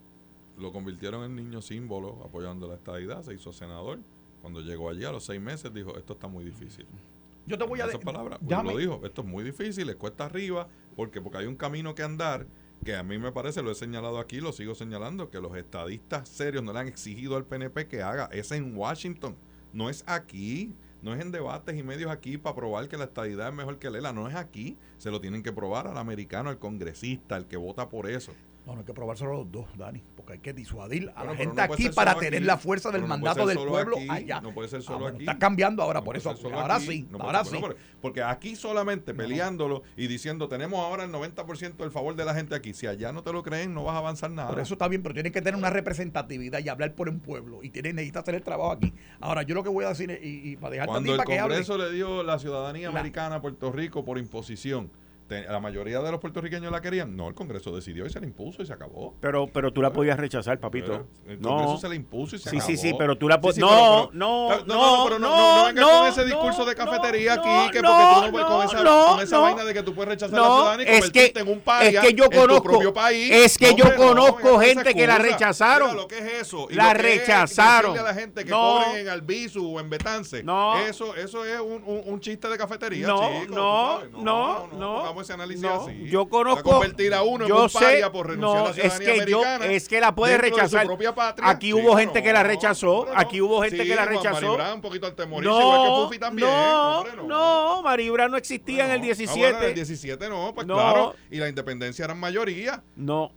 [0.59, 4.01] lo convirtieron en niño símbolo apoyando la estadidad, se hizo senador.
[4.41, 6.87] Cuando llegó allí a los seis meses dijo, esto está muy difícil.
[7.47, 8.01] Yo te voy a decir...
[8.01, 11.57] palabras, pues lo dijo, esto es muy difícil, es cuesta arriba, porque porque hay un
[11.57, 12.47] camino que andar
[12.85, 16.29] que a mí me parece, lo he señalado aquí, lo sigo señalando, que los estadistas
[16.29, 18.29] serios no le han exigido al PNP que haga.
[18.33, 19.37] Es en Washington,
[19.73, 20.73] no es aquí.
[21.07, 23.91] No es en debates y medios aquí para probar que la estadidad es mejor que
[23.91, 24.13] Lela.
[24.13, 24.77] No es aquí.
[24.99, 28.33] Se lo tienen que probar al americano, al congresista, al que vota por eso.
[28.67, 31.61] No, no hay que probárselo los dos, Dani, porque hay que disuadir a la gente
[31.61, 34.41] aquí para tener la fuerza del mandato del pueblo allá.
[34.41, 35.21] No puede ser solo ah, aquí.
[35.21, 36.35] Está cambiando ahora, por eso.
[36.53, 37.61] Ahora sí, ahora sí.
[38.01, 42.57] porque aquí solamente peleándolo y diciendo tenemos ahora el 90% del favor de la gente
[42.57, 42.75] aquí.
[42.75, 44.49] Si allá no te lo creen, no vas a avanzar nada.
[44.49, 47.62] Por eso está bien, pero tiene que tener una representatividad y hablar por un pueblo.
[47.62, 48.93] Y tiene, necesita hacer el trabajo aquí.
[49.21, 52.25] Ahora, yo lo que voy a decir, y, para dejar Cuando el Congreso le dio
[52.25, 54.91] la ciudadanía americana a Puerto Rico por imposición
[55.29, 57.16] la mayoría de los puertorriqueños la querían.
[57.16, 59.14] No, el Congreso decidió y se la impuso y se acabó.
[59.20, 61.07] Pero pero tú la podías rechazar, papito.
[61.27, 62.70] el Congreso se la impuso y se sí, acabó.
[62.70, 63.59] Sí, sí, pero tú la podías...
[63.59, 67.81] no, no, no, no, pero no, no, vengas con ese discurso de cafetería aquí, que
[67.83, 70.47] porque tú no puedes con esa, con esa vaina de que tú puedes rechazar la
[70.47, 73.31] ciudadanía y convertirte en un paria es que yo conozco, en tu propio país.
[73.33, 75.97] Es que yo conozco gente que la rechazaron.
[75.97, 76.68] lo que es eso.
[76.70, 77.99] La rechazaron.
[77.99, 80.45] a la gente que cobren en Albizu o en Betance.
[80.89, 85.16] Eso eso es un chiste de cafetería, No, no, no, no.
[85.21, 86.05] Ese análisis así.
[86.05, 86.71] Yo conozco.
[86.71, 89.64] convertir a uno yo en sé, por renunciar no, a la es que americana.
[89.67, 90.87] Yo, es que la puede rechazar.
[91.43, 93.07] Aquí hubo gente que la rechazó.
[93.14, 94.57] Aquí hubo gente que la rechazó.
[94.75, 96.49] Un poquito al no, que también.
[96.49, 99.47] No, no, Maribra no existía en el 17.
[99.47, 101.14] Ah, en el 17 no, pues claro.
[101.31, 102.83] Y la independencia eran mayoría.
[102.97, 103.33] No.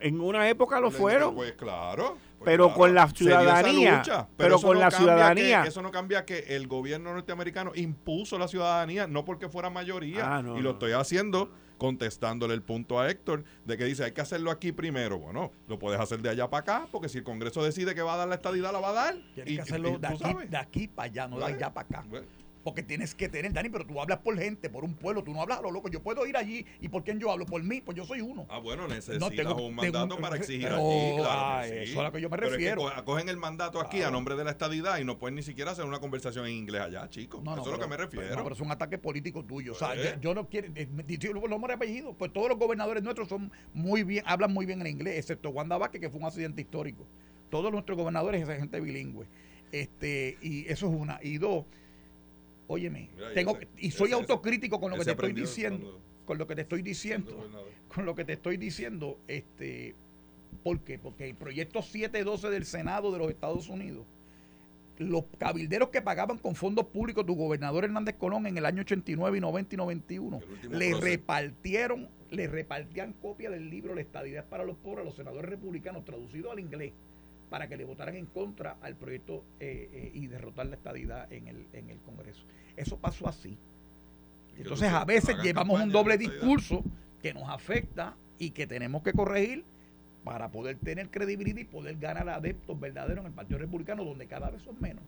[0.00, 1.34] En una época lo fueron.
[1.34, 2.18] Pues claro.
[2.42, 4.02] Pues pero con la ciudadanía.
[4.36, 5.64] pero, con la ciudadanía.
[5.64, 10.38] eso no cambia que el gobierno norteamericano impuso la ciudadanía, no porque fuera mayoría.
[10.38, 14.20] Ah, y lo estoy haciendo contestándole el punto a Héctor de que dice hay que
[14.20, 15.18] hacerlo aquí primero.
[15.18, 18.14] Bueno, lo puedes hacer de allá para acá, porque si el Congreso decide que va
[18.14, 19.16] a dar la estadidad, la va a dar.
[19.34, 22.04] Tienes que hacerlo de, aquí, de, aquí, para allá, no de allá para acá.
[22.62, 25.42] Porque tienes que tener, Dani, pero tú hablas por gente, por un pueblo, tú no
[25.42, 25.88] hablas a lo loco.
[25.88, 27.46] Yo puedo ir allí y ¿por quién yo hablo?
[27.46, 28.46] Por mí, pues yo soy uno.
[28.48, 31.28] Ah, bueno, necesitas un mandato para exigir allí, claro.
[31.30, 32.88] Ah, eso es a lo que yo me refiero.
[32.88, 35.42] Es que cogen el mandato aquí a nombre de la estadidad y no pueden ni
[35.42, 37.42] siquiera hacer una conversación en inglés allá, chicos.
[37.42, 38.36] eso es lo que me refiero.
[38.36, 39.72] No, pero es un ataque político tuyo.
[39.72, 40.20] O sea, pues.
[40.20, 40.88] yo, no quiero, eh,
[41.32, 44.86] los nombres apellidos, pues todos los gobernadores nuestros son muy bien, hablan muy bien en
[44.86, 47.06] inglés, excepto Wanda Vázquez, que fue un accidente histórico.
[47.50, 49.26] Todos nuestros gobernadores es gente bilingüe.
[49.72, 51.18] Este, y eso es una.
[51.22, 51.64] Y dos,
[52.72, 56.62] Óyeme, tengo y soy autocrítico con lo que te estoy diciendo, con lo que te
[56.62, 57.46] estoy diciendo,
[57.94, 59.94] con lo que te estoy diciendo, este,
[60.62, 60.98] ¿por qué?
[60.98, 64.06] Porque el proyecto 712 del Senado de los Estados Unidos,
[64.96, 69.36] los cabilderos que pagaban con fondos públicos tu gobernador Hernández Colón en el año 89
[69.36, 74.78] y 90 y 91, le repartieron, le repartían copia del libro La estadidad para los
[74.78, 76.94] pobres a los senadores republicanos traducido al inglés
[77.52, 81.48] para que le votaran en contra al proyecto eh, eh, y derrotar la estadidad en
[81.48, 82.46] el, en el Congreso.
[82.78, 83.58] Eso pasó así.
[84.56, 86.82] Entonces a veces llevamos un doble discurso
[87.20, 89.64] que nos afecta y que tenemos que corregir
[90.24, 94.48] para poder tener credibilidad y poder ganar adeptos verdaderos en el Partido Republicano, donde cada
[94.48, 95.04] vez son menos.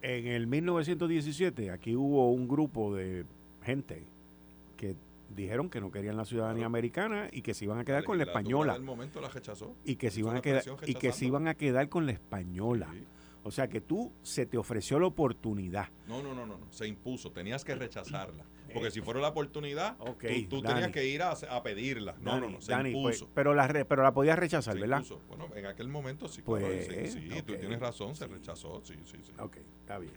[0.00, 3.26] En el 1917 aquí hubo un grupo de
[3.62, 4.04] gente
[4.78, 4.96] que
[5.28, 8.24] dijeron que no querían la ciudadanía americana y que se iban a quedar con la
[8.24, 8.78] española.
[8.78, 9.76] momento la rechazó.
[9.84, 12.88] Y que se iban a quedar y que se iban a quedar con la española.
[13.44, 15.88] O sea que tú se te ofreció la oportunidad.
[16.06, 16.66] No, no, no, no, no.
[16.70, 18.44] se impuso, tenías que rechazarla.
[18.74, 19.96] Porque si fuera la oportunidad,
[20.50, 22.16] tú, tenías que ir a, pedirla.
[22.20, 23.30] No, no, no, se pues, impuso.
[23.32, 24.98] pero, la pero la podías rechazar, se ¿verdad?
[24.98, 25.22] Impuso.
[25.28, 26.42] Bueno, en aquel momento sí.
[26.42, 29.32] Pues, sí, tú tienes razón, se rechazó, sí, sí, sí.
[29.38, 30.12] Ok, está bien.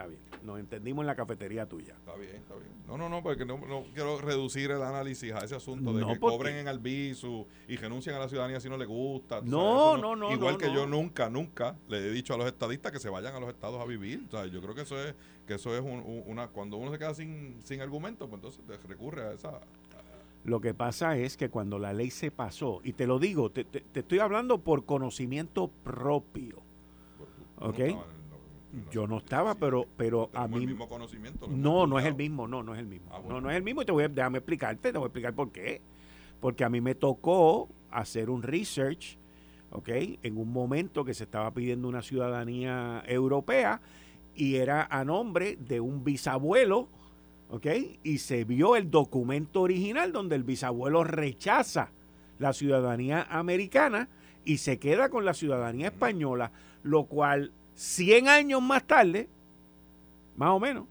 [0.00, 0.20] Está bien.
[0.42, 1.94] Nos entendimos en la cafetería tuya.
[1.94, 2.70] Está bien, está bien.
[2.86, 6.18] No, no, no, porque no, no quiero reducir el análisis a ese asunto de que
[6.18, 9.40] cobren en albizu y renuncien a la ciudadanía si no les gusta.
[9.42, 12.98] No, no, no, Igual que yo nunca, nunca le he dicho a los estadistas que
[12.98, 14.24] se vayan a los estados a vivir.
[14.28, 15.14] O sea, yo creo que eso es
[15.46, 15.82] que eso es
[16.26, 19.60] una cuando uno se queda sin, sin argumento, pues entonces recurre a esa
[20.44, 23.64] lo que pasa es que cuando la ley se pasó, y te lo digo, te,
[23.64, 26.62] te, estoy hablando por conocimiento propio.
[27.58, 27.78] ¿Ok?
[28.90, 30.58] Yo no estaba, pero, pero a mí.
[30.58, 31.48] el mismo conocimiento?
[31.48, 33.10] No, no es el mismo, no, no es el mismo.
[33.12, 35.08] Ah, no, no es el mismo y te voy a, déjame explicarte, te voy a
[35.08, 35.80] explicar por qué.
[36.40, 39.18] Porque a mí me tocó hacer un research,
[39.72, 39.88] ¿ok?
[40.22, 43.80] En un momento que se estaba pidiendo una ciudadanía europea
[44.36, 46.88] y era a nombre de un bisabuelo,
[47.50, 47.66] ¿ok?
[48.04, 51.90] Y se vio el documento original donde el bisabuelo rechaza
[52.38, 54.08] la ciudadanía americana
[54.44, 56.52] y se queda con la ciudadanía española,
[56.82, 59.26] lo cual 100 años más tarde,
[60.36, 60.84] más o menos,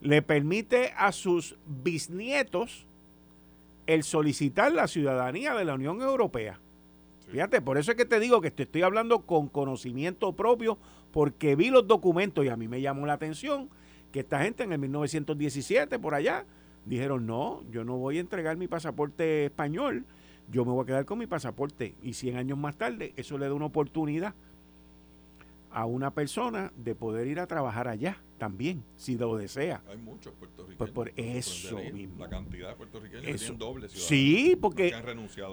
[0.00, 2.86] le permite a sus bisnietos
[3.86, 6.58] el solicitar la ciudadanía de la Unión Europea.
[7.28, 10.78] Fíjate, por eso es que te digo que te estoy hablando con conocimiento propio,
[11.12, 13.68] porque vi los documentos y a mí me llamó la atención
[14.10, 16.46] que esta gente en el 1917, por allá,
[16.86, 20.06] dijeron, no, yo no voy a entregar mi pasaporte español,
[20.50, 21.94] yo me voy a quedar con mi pasaporte.
[22.02, 24.34] Y 100 años más tarde, eso le da una oportunidad
[25.72, 29.82] a una persona de poder ir a trabajar allá también, si lo desea.
[29.88, 30.78] Hay muchos puertorriqueños.
[30.78, 32.24] Pues por eso mismo.
[32.24, 34.94] La cantidad de puertorriqueños que tienen doble Sí, porque,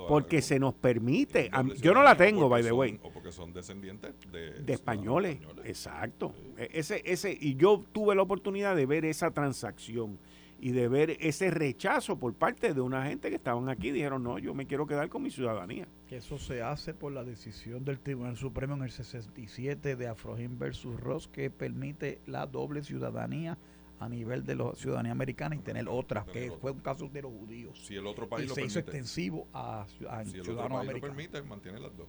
[0.07, 1.51] porque se nos permite.
[1.81, 2.99] yo no la tengo, by the way.
[3.03, 5.39] O porque son descendientes de, de españoles.
[5.65, 6.33] Exacto.
[6.57, 10.17] E, ese, ese, y yo tuve la oportunidad de ver esa transacción
[10.59, 13.91] y de ver ese rechazo por parte de una gente que estaban aquí.
[13.91, 15.87] Dijeron, no, yo me quiero quedar con mi ciudadanía.
[16.07, 20.57] Que eso se hace por la decisión del Tribunal Supremo en el 67 de Afrojín
[20.57, 23.57] versus Ross, que permite la doble ciudadanía
[23.99, 27.31] a nivel de la ciudadanía americana y tener otra, que fue un caso de los
[27.31, 27.85] judíos.
[27.85, 30.93] Si el otro país y lo se hizo extensivo a, a si el otro país
[30.93, 32.07] lo permite, mantiene las dos.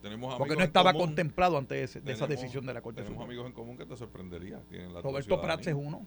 [0.00, 3.52] Tenemos Porque no estaba contemplado antes de, esa decisión de la Corte Tenemos amigos en
[3.52, 4.62] común que te sorprendería.
[5.02, 6.06] Roberto Prats es uno.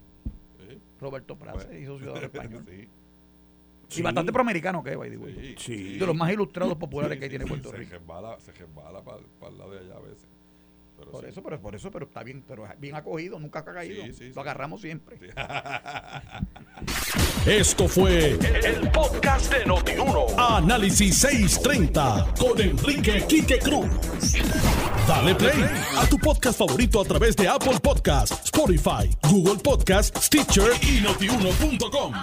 [1.00, 2.66] Roberto Prats hizo ciudadano español.
[3.98, 5.00] Y bastante proamericano que es,
[5.62, 7.92] sí, De los más ilustrados populares que tiene Puerto Rico.
[7.92, 10.28] Se resbala, se resbala para, el lado de allá a veces.
[11.12, 14.04] por eso, pero por eso, pero está bien, pero bien acogido, nunca ha caído.
[14.36, 15.18] Lo agarramos siempre.
[17.46, 20.28] Esto fue el, podcast de Notiuno.
[20.38, 23.90] Análisis 630 con Enrique Quique Cruz.
[25.08, 25.66] Dale play
[25.98, 32.14] a tu podcast favorito a través de Apple Podcasts, Spotify, Google Podcasts, Stitcher y notiuno.com.